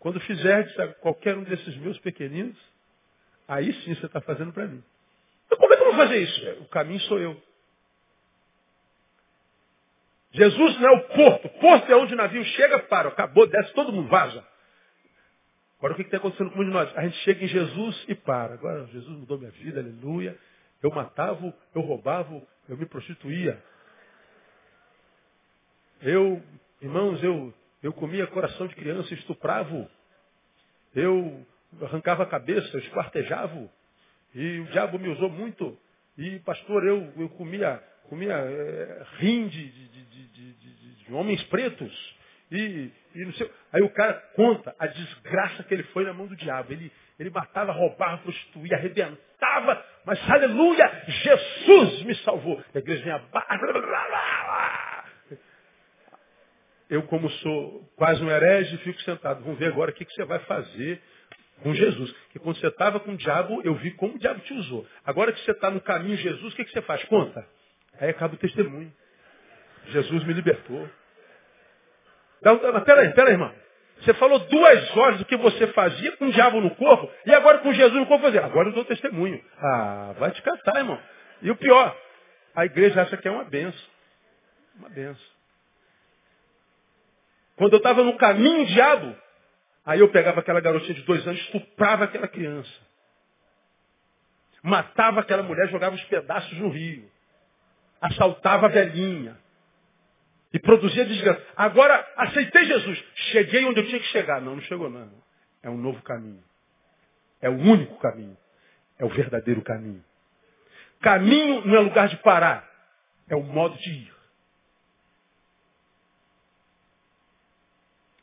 [0.00, 2.58] Quando fizer qualquer um desses meus pequeninos,
[3.46, 4.82] aí sim você está fazendo para mim.
[5.46, 6.62] Então, como é que eu vou fazer isso?
[6.62, 7.40] O caminho sou eu.
[10.32, 11.48] Jesus não é o porto.
[11.60, 14.44] Porto é onde o navio chega, para, acabou, desce, todo mundo vaza.
[15.78, 16.96] Agora o que está acontecendo com nós?
[16.96, 18.54] A gente chega em Jesus e para.
[18.54, 20.36] Agora Jesus mudou minha vida, aleluia.
[20.82, 23.62] Eu matava, eu roubava, eu me prostituía.
[26.00, 26.42] Eu
[26.82, 29.88] Irmãos, eu, eu comia coração de criança, estuprava.
[30.92, 31.46] Eu
[31.80, 33.70] arrancava a cabeça, esquartejava.
[34.34, 35.78] E o diabo me usou muito.
[36.18, 40.26] E, pastor, eu, eu comia, comia é, rim de, de, de,
[41.06, 42.16] de, homens pretos.
[42.50, 46.26] E, e não sei, aí o cara conta a desgraça que ele foi na mão
[46.26, 46.72] do diabo.
[46.72, 49.84] Ele, ele matava, roubava, prostituía, arrebentava.
[50.04, 52.60] Mas, aleluia, Jesus me salvou.
[52.74, 53.20] A igreja vinha
[56.92, 59.42] eu, como sou quase um herege, fico sentado.
[59.42, 61.00] Vamos ver agora o que, que você vai fazer
[61.62, 62.12] com Jesus.
[62.12, 64.86] Porque quando você estava com o diabo, eu vi como o diabo te usou.
[65.02, 67.02] Agora que você está no caminho de Jesus, o que, que você faz?
[67.04, 67.48] Conta.
[67.98, 68.92] Aí acaba o testemunho.
[69.86, 70.86] Jesus me libertou.
[72.42, 73.54] Mas peraí, peraí, irmão.
[74.02, 77.58] Você falou duas horas do que você fazia com o diabo no corpo, e agora
[77.60, 78.40] com Jesus no corpo fazer.
[78.40, 79.42] Agora eu dou testemunho.
[79.58, 81.00] Ah, vai te catar, irmão.
[81.40, 81.96] E o pior,
[82.54, 83.90] a igreja acha que é uma benção.
[84.76, 85.41] Uma benção.
[87.56, 89.16] Quando eu estava no caminho diabo,
[89.84, 92.72] aí eu pegava aquela garotinha de dois anos, estuprava aquela criança.
[94.62, 97.10] Matava aquela mulher, jogava os pedaços no rio.
[98.00, 99.36] Assaltava a velhinha.
[100.52, 101.42] E produzia desgraça.
[101.56, 103.04] Agora aceitei Jesus.
[103.32, 104.40] Cheguei onde eu tinha que chegar.
[104.40, 105.10] Não, não chegou não.
[105.62, 106.42] É um novo caminho.
[107.40, 108.36] É o único caminho.
[108.98, 110.04] É o verdadeiro caminho.
[111.00, 112.68] Caminho não é lugar de parar.
[113.28, 114.14] É o modo de ir.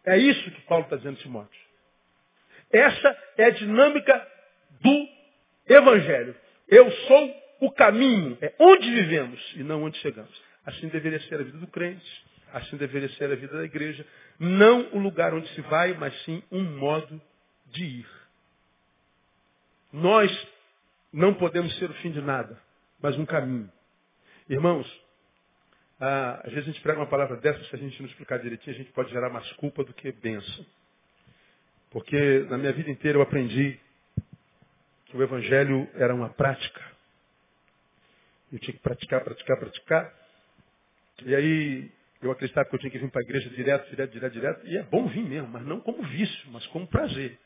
[0.10, 1.62] É isso que Paulo está dizendo, Timóteo.
[2.72, 4.28] Essa é a dinâmica
[4.82, 5.07] do
[5.68, 6.36] Evangelho.
[6.68, 10.32] Eu sou o caminho, é onde vivemos e não onde chegamos.
[10.66, 14.03] Assim deveria ser a vida do crente, assim deveria ser a vida da igreja.
[14.39, 17.22] Não o lugar onde se vai, mas sim um modo
[17.68, 18.10] de ir.
[19.93, 20.47] Nós
[21.14, 22.60] não podemos ser o fim de nada,
[22.99, 23.72] mas um caminho.
[24.49, 24.88] Irmãos,
[26.00, 28.76] ah, às vezes a gente prega uma palavra dessa, se a gente não explicar direitinho,
[28.76, 30.66] a gente pode gerar mais culpa do que bênção.
[31.89, 33.80] Porque na minha vida inteira eu aprendi
[35.06, 36.82] que o Evangelho era uma prática.
[38.52, 40.14] Eu tinha que praticar, praticar, praticar.
[41.26, 41.91] E aí
[42.22, 44.68] eu acreditava que eu tinha que vir para a igreja direto, direto, direto, direto.
[44.68, 47.38] E é bom vir mesmo, mas não como vício, mas como prazer.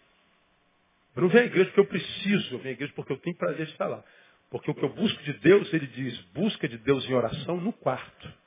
[1.16, 3.36] Eu não venho à igreja porque eu preciso, eu venho à igreja porque eu tenho
[3.36, 4.04] prazer de estar lá.
[4.50, 7.74] Porque o que eu busco de Deus, ele diz, busca de Deus em oração no
[7.74, 8.43] quarto.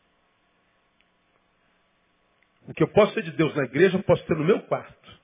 [2.69, 5.17] O que eu posso ter de Deus na igreja, eu posso ter no meu quarto.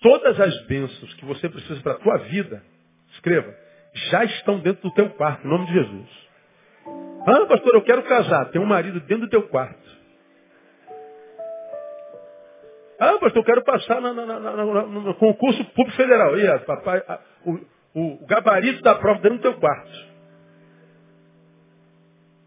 [0.00, 2.62] Todas as bênçãos que você precisa para a tua vida,
[3.12, 3.52] escreva,
[4.10, 6.26] já estão dentro do teu quarto, em nome de Jesus.
[7.26, 8.50] Ah, pastor, eu quero casar.
[8.50, 9.96] Tem um marido dentro do teu quarto.
[13.00, 16.38] Ah, pastor, eu quero passar na, na, na, no concurso público federal.
[16.38, 17.02] E, papai,
[17.44, 17.58] o,
[17.94, 20.06] o, gabarito da prova dentro do teu quarto.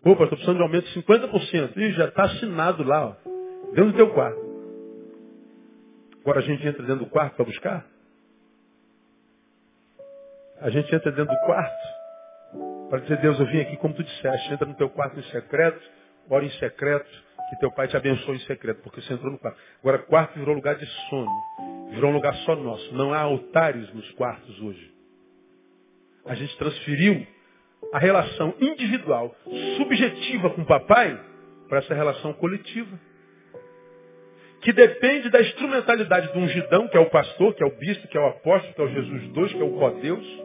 [0.02, 1.78] Pô, pastor, precisando de aumento de 50%.
[1.78, 3.29] Ih, já está assinado lá, ó,
[3.74, 4.50] dentro do teu quarto.
[6.22, 7.88] Agora a gente entra dentro do quarto para buscar?
[10.62, 12.00] A gente entra dentro do quarto
[12.90, 14.54] para dizer, Deus, eu vim aqui como tu disseste.
[14.54, 15.80] Entra no teu quarto em secreto,
[16.30, 17.10] ora em secreto,
[17.50, 19.58] que teu pai te abençoe em secreto, porque você entrou no quarto.
[19.80, 21.32] Agora, quarto virou lugar de sono.
[21.92, 22.94] Virou um lugar só nosso.
[22.94, 24.94] Não há altares nos quartos hoje.
[26.26, 27.26] A gente transferiu
[27.94, 29.36] a relação individual,
[29.78, 31.20] subjetiva com o papai,
[31.68, 33.00] para essa relação coletiva.
[34.62, 38.18] Que depende da instrumentalidade do ungidão, que é o pastor, que é o bispo, que
[38.18, 40.44] é o apóstolo, que é o Jesus dois, que é o pó-deus.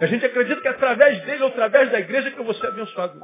[0.00, 2.68] A gente acredita que é através dele, ou através da igreja, que eu vou ser
[2.68, 3.20] abençoado.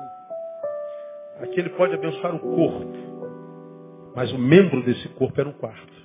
[1.40, 4.12] Aqui ele pode abençoar o corpo.
[4.14, 5.97] Mas o membro desse corpo era um quarto.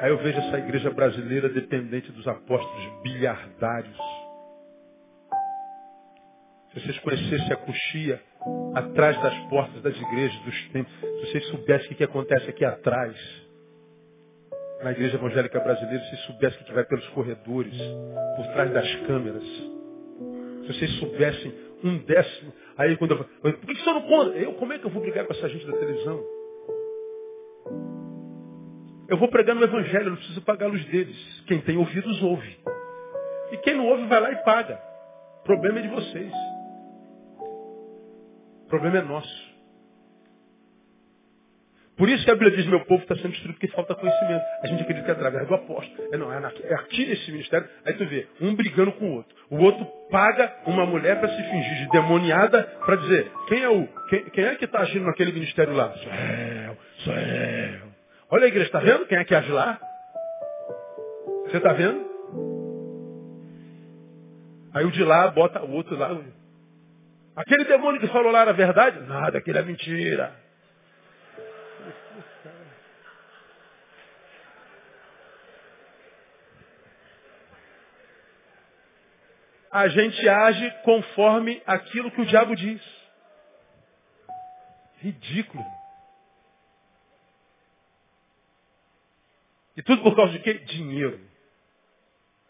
[0.00, 3.98] Aí eu vejo essa igreja brasileira dependente dos apóstolos bilhardários.
[6.72, 8.22] Se vocês conhecessem a coxia
[8.74, 13.16] atrás das portas das igrejas, dos templos, se vocês soubessem o que acontece aqui atrás,
[14.82, 17.76] na igreja evangélica brasileira, se vocês soubessem o que vai pelos corredores,
[18.36, 21.52] por trás das câmeras, se vocês soubessem
[21.84, 22.52] um décimo.
[22.76, 24.38] Aí quando eu falo, por que você não conta?
[24.38, 26.22] Eu, como é que eu vou brigar com essa gente da televisão?
[29.08, 31.16] Eu vou pregar no Evangelho, eu não preciso pagar a luz deles.
[31.48, 32.58] Quem tem ouvidos, ouve.
[33.50, 34.80] E quem não ouve, vai lá e paga.
[35.40, 36.32] O problema é de vocês.
[38.70, 39.50] Problema é nosso.
[42.00, 44.42] Por isso que a Bíblia diz, meu povo está sendo destruído porque falta conhecimento.
[44.62, 46.08] A gente acredita que é através do apóstolo.
[46.10, 47.68] É, não, é, é aqui nesse ministério.
[47.84, 49.36] Aí tu vê, um brigando com o outro.
[49.50, 53.86] O outro paga uma mulher para se fingir de demoniada para dizer, quem é o.
[54.08, 55.92] Quem, quem é que está agindo naquele ministério lá?
[55.92, 57.90] Sou eu, sou eu.
[58.30, 59.78] Olha a igreja, está vendo quem é que age lá?
[61.48, 62.08] Você está vendo?
[64.72, 66.18] Aí o de lá bota o outro lá.
[67.36, 69.00] Aquele demônio que falou lá era verdade?
[69.00, 70.50] Nada, aquele é mentira.
[79.70, 82.82] a gente age conforme aquilo que o diabo diz.
[84.98, 85.64] Ridículo.
[89.76, 90.54] E tudo por causa de quê?
[90.54, 91.20] Dinheiro.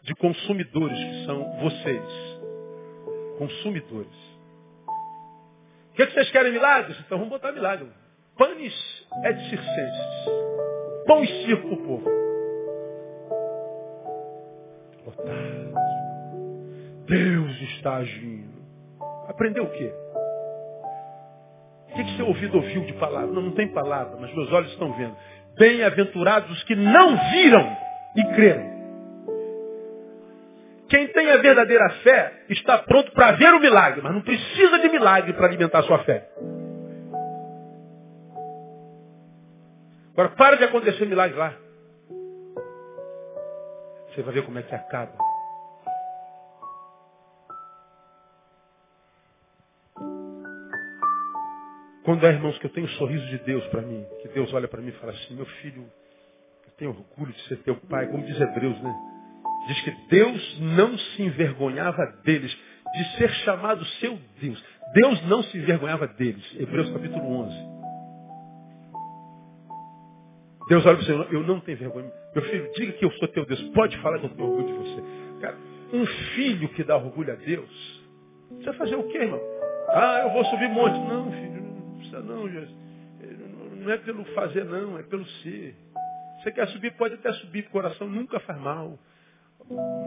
[0.01, 2.03] De consumidores, que são vocês.
[3.37, 4.30] Consumidores.
[5.91, 6.97] O que, é que vocês querem milagres?
[7.05, 7.87] Então vamos botar milagre.
[8.37, 8.73] Panis
[9.25, 10.25] et circenses.
[11.05, 12.21] Pão e circo para o povo.
[17.05, 18.61] Deus está agindo.
[19.27, 19.93] Aprendeu o quê?
[21.89, 23.27] O que, que seu ouvido ouviu de palavra?
[23.27, 25.15] Não, não tem palavra, mas meus olhos estão vendo.
[25.57, 27.77] Bem-aventurados os que não viram
[28.15, 28.70] e creram.
[30.91, 34.89] Quem tem a verdadeira fé está pronto para ver o milagre, mas não precisa de
[34.89, 36.29] milagre para alimentar a sua fé.
[40.11, 41.55] Agora, para de acontecer milagre lá.
[44.09, 45.13] Você vai ver como é que acaba.
[52.03, 54.67] Quando é, irmãos, que eu tenho o sorriso de Deus para mim, que Deus olha
[54.67, 55.89] para mim e fala assim, meu filho,
[56.65, 59.20] eu tenho orgulho de ser teu pai, como diz Hebreus, né?
[59.67, 62.55] Diz que Deus não se envergonhava deles,
[62.93, 64.63] de ser chamado seu Deus.
[64.93, 66.43] Deus não se envergonhava deles.
[66.59, 67.71] Hebreus capítulo 11.
[70.67, 72.11] Deus olha para você, eu não tenho vergonha.
[72.33, 73.61] Meu filho, diga que eu sou teu Deus.
[73.69, 75.03] Pode falar que eu tenho orgulho de você.
[75.41, 75.57] Cara,
[75.93, 78.01] um filho que dá orgulho a Deus,
[78.51, 79.41] você vai fazer o quê, irmão?
[79.89, 80.97] Ah, eu vou subir monte.
[80.97, 82.75] Não, filho, não precisa não, Jesus.
[83.81, 85.75] Não é pelo fazer, não, é pelo ser.
[86.41, 88.97] Você quer subir, pode até subir, coração nunca faz mal.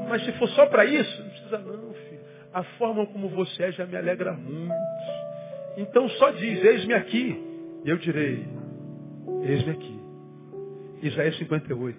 [0.09, 2.21] Mas se for só para isso, não precisa não, filho.
[2.53, 4.75] A forma como você é já me alegra muito.
[5.77, 7.43] Então só diz, eis-me aqui.
[7.85, 8.47] E eu direi,
[9.43, 10.01] eis-me aqui.
[11.03, 11.99] Isaías 58.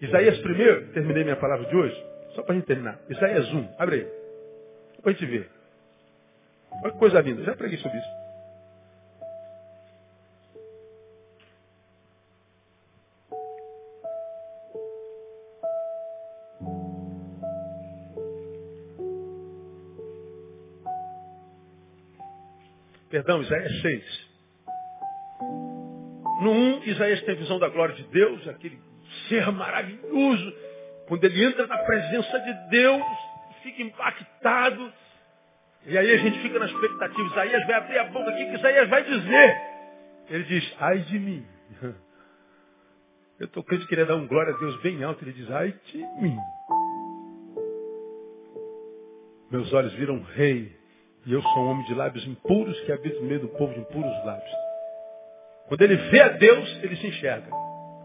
[0.00, 2.98] Isaías primeiro, terminei minha palavra de hoje, só para a gente terminar.
[3.08, 4.06] Isaías 1, abre aí.
[5.02, 5.48] Para a gente ver.
[6.82, 8.25] Olha que coisa linda, já preguei sobre isso.
[23.16, 24.28] Perdão, Isaías 6.
[26.42, 28.78] No 1, Isaías tem visão da glória de Deus, aquele
[29.26, 30.54] ser maravilhoso.
[31.08, 33.02] Quando ele entra na presença de Deus,
[33.62, 34.92] fica impactado.
[35.86, 37.22] E aí a gente fica na expectativa.
[37.22, 39.56] Isaías vai abrir a boca aqui, que Isaías vai dizer.
[40.28, 41.46] Ele diz, ai de mim.
[43.40, 45.24] Eu estou crente que queria dar um glória a Deus bem alto.
[45.24, 46.36] Ele diz, ai de mim.
[49.50, 50.84] Meus olhos viram rei.
[51.26, 53.80] E eu sou um homem de lábios impuros que habita no meio do povo de
[53.80, 54.50] impuros lábios.
[55.66, 57.50] Quando ele vê a Deus, ele se enxerga.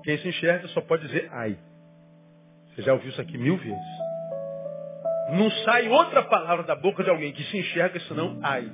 [0.04, 1.56] Quem se enxerga só pode dizer ai.
[2.74, 4.02] Você já ouviu isso aqui mil vezes.
[5.34, 8.68] Não sai outra palavra da boca de alguém que se enxerga senão ai.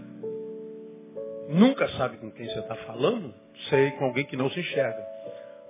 [1.50, 3.34] Nunca sabe com quem você está falando,
[3.70, 5.06] sei com alguém que não se enxerga.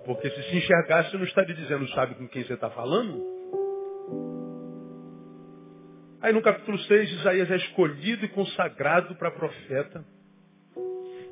[0.05, 3.36] Porque se se enxergasse, não estaria dizendo sabe com quem você está falando.
[6.27, 10.03] Aí no capítulo 6, Isaías é escolhido e consagrado para profeta.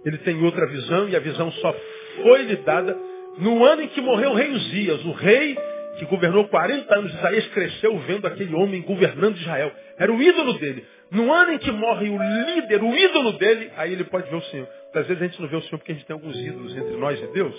[0.06, 1.76] Ele tem outra visão e a visão só
[2.24, 2.98] foi lhe dada
[3.38, 5.58] no ano em que morreu o rei Uzias, o rei
[6.00, 7.14] que governou 40 anos.
[7.14, 9.70] Isaías cresceu vendo aquele homem governando Israel.
[9.98, 10.86] Era o ídolo dele.
[11.12, 14.44] No ano em que morre o líder, o ídolo dele, aí ele pode ver o
[14.44, 14.70] Senhor.
[14.94, 16.96] Às vezes a gente não vê o Senhor porque a gente tem alguns ídolos entre
[16.96, 17.56] nós e Deus.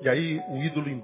[0.00, 1.02] E aí o ídolo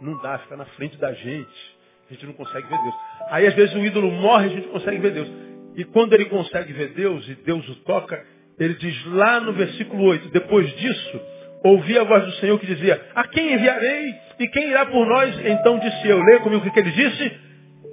[0.00, 1.77] não dá, fica na frente da gente.
[2.08, 2.94] A gente não consegue ver Deus.
[3.30, 5.28] Aí às vezes o ídolo morre e a gente consegue ver Deus.
[5.76, 8.24] E quando ele consegue ver Deus e Deus o toca,
[8.58, 11.20] ele diz lá no versículo 8, depois disso,
[11.62, 15.38] ouvi a voz do Senhor que dizia, a quem enviarei e quem irá por nós?
[15.44, 17.32] Então disse eu, leia comigo o que ele disse?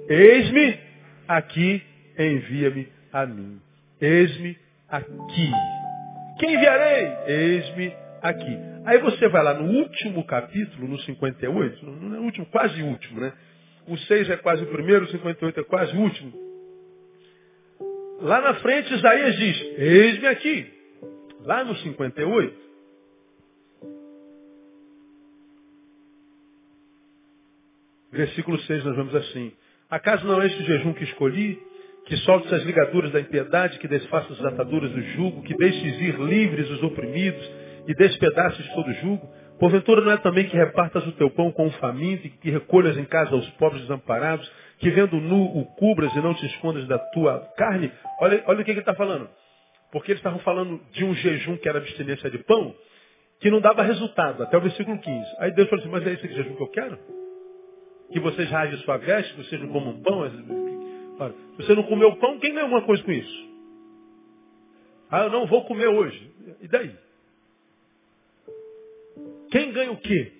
[0.08, 0.78] Eis-me
[1.28, 1.82] aqui,
[2.18, 3.60] envia-me a mim.
[4.00, 4.56] Eis-me
[4.88, 5.52] aqui.
[6.38, 7.12] Quem enviarei?
[7.26, 7.92] Eis-me
[8.22, 8.58] aqui.
[8.84, 13.32] Aí você vai lá no último capítulo, no 58, no último, quase último, né?
[13.88, 16.32] O 6 é quase o primeiro, o 58 é quase o último.
[18.20, 20.66] Lá na frente Isaías diz, eis-me aqui.
[21.42, 22.66] Lá no 58.
[28.10, 29.52] Versículo 6 nós vemos assim.
[29.90, 31.60] Acaso não é este o jejum que escolhi?
[32.06, 36.18] Que solte as ligaduras da impiedade, que desfaça as ataduras do jugo, que deixes ir
[36.18, 37.50] livres os oprimidos
[37.86, 39.28] e despedaces todo jugo?
[39.58, 43.04] Porventura não é também que repartas o teu pão com o faminto que recolhas em
[43.04, 47.40] casa os pobres desamparados, que vendo nu o cubras e não te escondas da tua
[47.56, 47.90] carne?
[48.20, 49.28] Olha, olha o que ele está falando.
[49.90, 52.74] Porque eles estavam falando de um jejum que era abstinência de pão,
[53.40, 55.36] que não dava resultado, até o versículo 15.
[55.38, 56.98] Aí Deus falou assim, mas é esse jejum que eu quero?
[58.12, 60.18] Que vocês rasguem sua veste, que vocês não comam pão?
[61.18, 63.46] Ora, você não comeu pão, quem ganha alguma coisa com isso?
[65.10, 66.30] Ah, eu não vou comer hoje.
[66.60, 67.05] E daí?
[69.50, 70.32] Quem ganha o quê?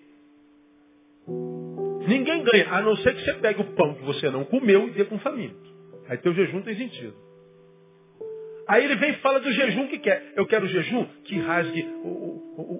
[2.06, 4.92] Ninguém ganha, a não ser que você pegue o pão que você não comeu e
[4.92, 5.66] dê com faminto.
[6.08, 7.25] Aí teu jejum tem sentido.
[8.68, 10.32] Aí ele vem e fala do jejum que quer.
[10.34, 11.86] Eu quero o jejum que rasgue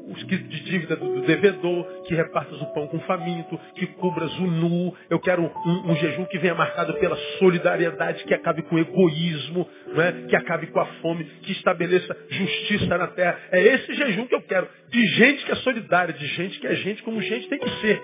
[0.08, 4.46] os quilos de dívida do, devedor, que repartas o pão com faminto, que cubras o
[4.46, 4.96] nu.
[5.08, 9.68] Eu quero um, um, jejum que venha marcado pela solidariedade, que acabe com o egoísmo,
[9.96, 10.26] é?
[10.28, 13.38] que acabe com a fome, que estabeleça justiça na terra.
[13.52, 14.68] É esse jejum que eu quero.
[14.90, 18.02] De gente que é solidária, de gente que é gente como gente tem que ser.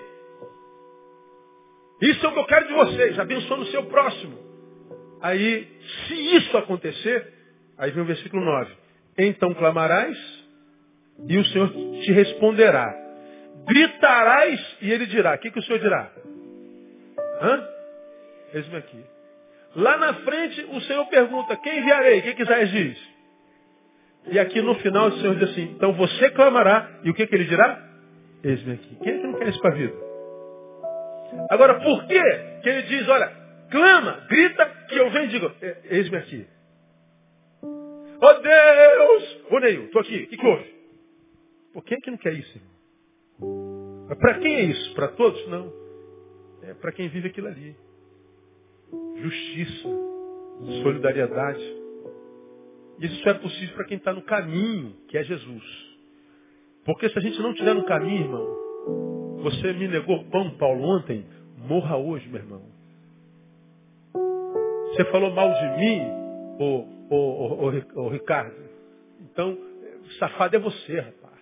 [2.01, 4.37] Isso é o que eu quero de vocês, abençoando o seu próximo.
[5.21, 5.65] Aí,
[6.05, 7.32] se isso acontecer,
[7.77, 8.71] aí vem o versículo 9.
[9.17, 10.17] Então clamarás
[11.27, 12.93] e o Senhor te responderá.
[13.67, 15.35] Gritarás e ele dirá.
[15.35, 16.11] O que, que o Senhor dirá?
[17.41, 17.67] Hã?
[18.53, 19.03] Eis-me aqui.
[19.75, 22.19] Lá na frente o Senhor pergunta, quem enviarei?
[22.19, 23.13] O que, que Isaías diz?
[24.27, 27.35] E aqui no final o Senhor diz assim, então você clamará, e o que, que
[27.35, 27.81] ele dirá?
[28.43, 28.95] Eis-me aqui.
[29.01, 29.93] Quem é que não quer isso para a vida?
[31.49, 32.21] Agora, por que
[32.61, 33.31] que ele diz, olha,
[33.69, 35.51] clama, grita, que eu venho e digo,
[35.85, 36.47] eis-me aqui.
[38.25, 39.37] Oh Deus!
[39.51, 40.73] Ô Neil, estou aqui, o que, que houve?
[41.73, 44.07] Por quem é que não quer isso, irmão?
[44.17, 44.93] Para quem é isso?
[44.95, 45.45] Para todos?
[45.49, 45.73] Não.
[46.61, 47.75] É para quem vive aquilo ali.
[49.17, 49.89] Justiça,
[50.83, 51.61] solidariedade.
[52.99, 55.63] Isso só é possível para quem está no caminho, que é Jesus.
[56.85, 61.25] Porque se a gente não estiver no caminho, irmão, você me negou pão, Paulo, ontem,
[61.57, 62.61] morra hoje, meu irmão.
[64.13, 66.01] Você falou mal de mim,
[66.59, 68.55] ô, ô, ô, ô, ô Ricardo.
[69.21, 69.57] Então,
[70.19, 71.33] safado é você, rapaz.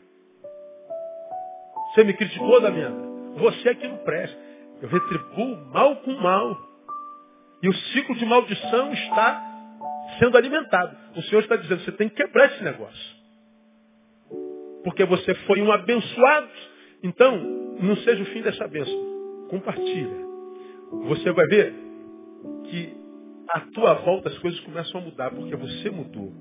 [1.94, 3.12] Você me criticou, Damiana.
[3.38, 4.38] Você é que não presta.
[4.82, 6.58] Eu retribuo mal com mal.
[7.62, 9.42] E o ciclo de maldição está
[10.20, 10.96] sendo alimentado.
[11.16, 13.22] O Senhor está dizendo, você tem que quebrar esse negócio.
[14.84, 16.50] Porque você foi um abençoado.
[17.04, 17.38] Então,
[17.80, 19.48] não seja o fim dessa bênção.
[19.50, 20.22] Compartilha.
[21.08, 21.74] Você vai ver
[22.66, 23.01] que
[23.54, 26.32] à tua volta as coisas começam a mudar, porque você mudou.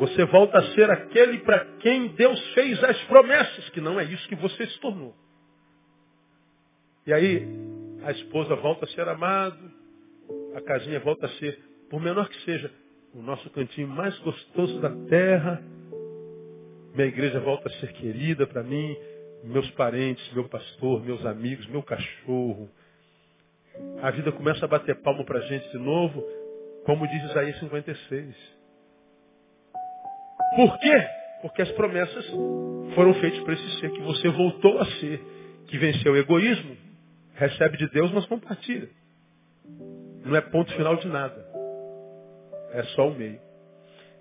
[0.00, 4.28] Você volta a ser aquele para quem Deus fez as promessas, que não é isso
[4.28, 5.14] que você se tornou.
[7.06, 7.46] E aí,
[8.02, 9.70] a esposa volta a ser amado,
[10.56, 11.58] a casinha volta a ser
[11.90, 12.72] por menor que seja,
[13.14, 15.62] o nosso cantinho mais gostoso da terra,
[16.94, 18.96] minha igreja volta a ser querida para mim,
[19.44, 22.70] meus parentes, meu pastor, meus amigos, meu cachorro.
[24.02, 26.22] A vida começa a bater palmo para a gente de novo,
[26.84, 28.34] como diz Isaías 56.
[30.56, 31.08] Por quê?
[31.42, 32.26] Porque as promessas
[32.94, 35.20] foram feitas para esse ser que você voltou a ser,
[35.66, 36.76] que venceu o egoísmo,
[37.34, 38.88] recebe de Deus, mas compartilha.
[40.24, 41.44] Não é ponto final de nada.
[42.72, 43.40] É só o meio.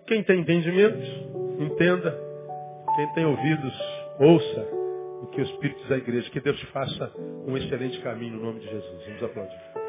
[0.07, 1.07] Quem tem entendimentos,
[1.59, 2.17] entenda.
[2.95, 3.73] Quem tem ouvidos,
[4.19, 4.82] ouça
[5.23, 6.29] o que o Espírito à igreja.
[6.29, 7.11] Que Deus faça
[7.47, 9.05] um excelente caminho no nome de Jesus.
[9.05, 9.82] Vamos aplaudir.